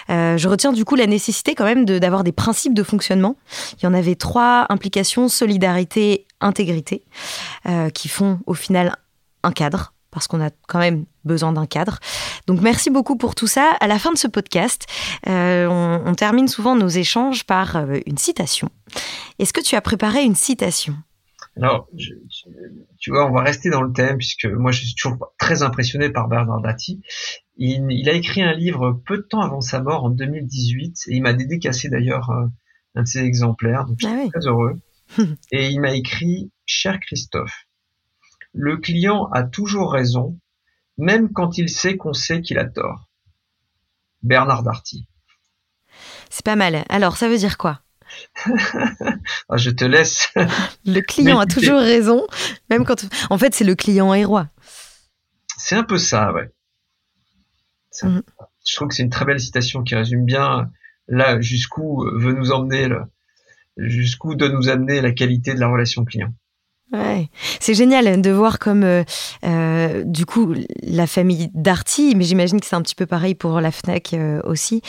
Euh, 0.10 0.38
je 0.38 0.48
retiens 0.48 0.74
du 0.74 0.86
coup 0.86 0.96
la 0.96 1.08
nécessité 1.08 1.56
quand 1.56 1.66
même 1.66 1.86
d'avoir 1.86 2.24
des 2.24 2.32
principes 2.32 2.74
de 2.74 2.84
fonctionnement. 2.84 3.36
Il 3.80 3.86
y 3.86 3.88
en 3.88 3.94
avait 3.94 4.16
trois 4.16 4.66
implications, 4.70 5.28
solidarité, 5.28 6.26
intégrité, 6.42 7.04
euh, 7.68 7.90
qui 7.90 8.08
font 8.08 8.40
au 8.46 8.54
final 8.54 8.96
un 9.44 9.52
cadre 9.52 9.94
parce 10.12 10.28
qu'on 10.28 10.42
a 10.42 10.50
quand 10.68 10.80
même 10.80 11.06
besoin 11.26 11.52
d'un 11.52 11.68
cadre. 11.68 12.00
Donc 12.48 12.62
merci 12.62 12.90
beaucoup 12.90 13.18
pour 13.18 13.36
tout 13.36 13.46
ça. 13.46 13.74
À 13.82 13.88
la 13.88 14.00
fin 14.00 14.12
de 14.12 14.18
ce 14.18 14.28
podcast, 14.28 14.86
euh, 15.28 15.68
on, 15.68 16.16
termine 16.16 16.48
souvent 16.48 16.76
nos 16.76 16.88
échanges 16.88 17.44
par 17.44 17.78
une 18.06 18.18
citation. 18.18 18.70
Est-ce 19.38 19.54
que 19.54 19.62
tu 19.62 19.76
as 19.76 19.82
préparé 19.82 20.24
une 20.24 20.36
citation? 20.36 20.96
Alors, 21.62 21.90
tu 23.00 23.12
vois, 23.12 23.26
on 23.30 23.34
va 23.34 23.42
rester 23.42 23.70
dans 23.70 23.82
le 23.82 23.92
thème 23.92 24.18
puisque 24.18 24.46
moi 24.46 24.72
je 24.72 24.86
suis 24.86 24.96
toujours 24.96 25.34
très 25.38 25.64
impressionné 25.64 26.10
par 26.10 26.28
Bernard 26.28 26.62
Dati. 26.62 27.02
Il, 27.58 28.08
a 28.10 28.14
écrit 28.14 28.44
un 28.44 28.54
livre 28.54 29.02
peu 29.06 29.18
de 29.18 29.24
temps 29.24 29.42
avant 29.42 29.62
sa 29.62 29.82
mort, 29.82 30.04
en 30.04 30.10
2018, 30.10 31.08
et 31.08 31.16
il 31.16 31.22
m'a 31.22 31.34
dédicacé 31.34 31.90
d'ailleurs 31.90 32.30
euh, 32.30 32.46
un 32.96 33.04
de 33.04 33.08
ses 33.08 33.24
exemplaires, 33.24 33.86
donc 33.86 33.98
je 34.00 34.08
suis 34.08 34.16
ah 34.16 34.30
très 34.32 34.48
heureux. 34.48 34.80
et 35.52 35.70
il 35.70 35.82
m'a 35.82 35.96
écrit, 35.96 36.52
cher 36.66 37.00
Christophe, 37.00 37.66
le 38.54 38.78
client 38.78 39.28
a 39.32 39.44
toujours 39.44 39.92
raison, 39.92 40.40
même 40.98 41.32
quand 41.32 41.58
il 41.58 41.70
sait 41.70 41.98
qu'on 41.98 42.14
sait 42.14 42.42
qu'il 42.42 42.60
a 42.60 42.66
tort. 42.66 43.10
Bernard 44.22 44.64
Darty. 44.64 45.08
C'est 46.30 46.46
pas 46.46 46.56
mal. 46.56 46.84
Alors, 46.90 47.18
ça 47.18 47.30
veut 47.30 47.38
dire 47.38 47.58
quoi? 47.58 47.82
Je 49.56 49.70
te 49.70 49.86
laisse. 49.86 50.34
le 50.86 51.02
client 51.02 51.40
a 51.40 51.46
toujours 51.46 51.80
raison, 51.80 52.28
même 52.70 52.86
quand. 52.86 53.06
En 53.30 53.38
fait, 53.38 53.54
c'est 53.54 53.64
le 53.64 53.76
client 53.76 54.14
et 54.14 54.26
roi. 54.26 54.50
C'est 55.58 55.76
un 55.76 55.84
peu 55.84 55.98
ça, 55.98 56.32
ouais. 56.34 56.52
Mm. 58.04 58.20
Je 58.66 58.76
trouve 58.76 58.90
que 58.90 58.96
c'est 58.96 59.04
une 59.04 59.10
très 59.10 59.26
belle 59.26 59.40
citation 59.40 59.84
qui 59.84 59.96
résume 59.96 60.26
bien 60.26 60.70
là 61.08 61.40
jusqu'où 61.42 62.06
veut 62.16 62.34
nous 62.34 62.52
emmener, 62.52 62.90
jusqu'où 63.78 64.36
doit 64.36 64.50
nous 64.50 64.70
amener 64.70 65.02
la 65.02 65.12
qualité 65.12 65.54
de 65.54 65.60
la 65.60 65.68
relation 65.68 66.06
client. 66.06 66.34
Ouais. 66.94 67.30
C'est 67.60 67.74
génial 67.74 68.22
de 68.22 68.32
voir 68.32 68.60
comme, 68.60 68.84
euh, 68.84 69.04
euh, 69.46 70.04
du 70.06 70.26
coup, 70.26 70.54
la 70.84 71.06
famille 71.06 71.50
Darty, 71.54 72.14
mais 72.16 72.24
j'imagine 72.24 72.62
que 72.62 72.66
c'est 72.66 72.76
un 72.76 72.82
petit 72.82 72.96
peu 72.96 73.06
pareil 73.06 73.36
pour 73.36 73.60
la 73.60 73.72
FNAC 73.72 74.14
euh, 74.14 74.42
aussi, 74.44 74.82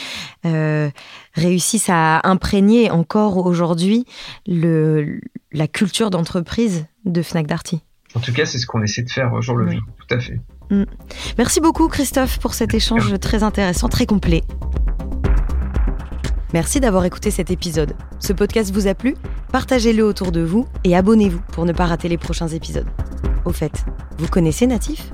réussissent 1.35 1.89
à 1.89 2.21
imprégner 2.27 2.89
encore 2.89 3.45
aujourd'hui 3.45 4.05
la 4.45 5.67
culture 5.67 6.09
d'entreprise 6.09 6.85
de 7.05 7.21
FNAC 7.21 7.47
Darty. 7.47 7.81
En 8.15 8.19
tout 8.21 8.33
cas, 8.33 8.45
c'est 8.45 8.57
ce 8.57 8.65
qu'on 8.65 8.81
essaie 8.81 9.03
de 9.03 9.09
faire 9.09 9.33
au 9.33 9.41
jour 9.41 9.55
le 9.55 9.71
jour, 9.71 9.81
tout 10.07 10.15
à 10.15 10.19
fait. 10.19 10.39
Mm. 10.71 10.83
Merci 11.37 11.61
beaucoup 11.61 11.87
Christophe 11.87 12.39
pour 12.39 12.53
cet 12.53 12.73
échange 12.73 13.19
très 13.19 13.43
intéressant, 13.43 13.89
très 13.89 14.05
complet. 14.05 14.43
Merci 16.51 16.79
d'avoir 16.79 17.05
écouté 17.05 17.29
cet 17.29 17.51
épisode. 17.51 17.93
Ce 18.17 18.33
podcast 18.33 18.73
vous 18.73 18.87
a 18.87 18.95
plu? 18.95 19.15
Partagez-le 19.51 20.03
autour 20.03 20.31
de 20.31 20.41
vous 20.41 20.65
et 20.83 20.95
abonnez-vous 20.95 21.41
pour 21.51 21.65
ne 21.65 21.73
pas 21.73 21.85
rater 21.85 22.09
les 22.09 22.17
prochains 22.17 22.47
épisodes. 22.47 22.87
Au 23.45 23.51
fait, 23.51 23.85
vous 24.17 24.27
connaissez 24.27 24.65
Natif? 24.65 25.11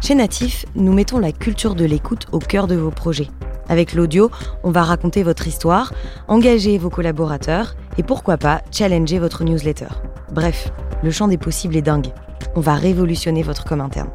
Chez 0.00 0.16
Natif, 0.16 0.66
nous 0.74 0.92
mettons 0.92 1.18
la 1.18 1.30
culture 1.30 1.76
de 1.76 1.84
l'écoute 1.84 2.26
au 2.32 2.40
cœur 2.40 2.66
de 2.66 2.74
vos 2.74 2.90
projets. 2.90 3.30
Avec 3.68 3.94
l'audio, 3.94 4.28
on 4.64 4.72
va 4.72 4.82
raconter 4.82 5.22
votre 5.22 5.46
histoire, 5.46 5.92
engager 6.26 6.78
vos 6.78 6.90
collaborateurs 6.90 7.76
et 7.96 8.02
pourquoi 8.02 8.36
pas 8.36 8.62
challenger 8.72 9.20
votre 9.20 9.44
newsletter. 9.44 9.88
Bref, 10.32 10.72
le 11.04 11.12
champ 11.12 11.28
des 11.28 11.38
possibles 11.38 11.76
est 11.76 11.82
dingue. 11.82 12.08
On 12.56 12.60
va 12.60 12.74
révolutionner 12.74 13.44
votre 13.44 13.64
com 13.64 13.80
interne. 13.80 14.10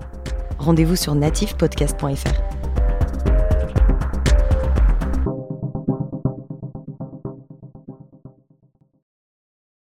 Rendez-vous 0.59 0.97
sur 0.97 1.15
natifpodcast.fr. 1.15 2.60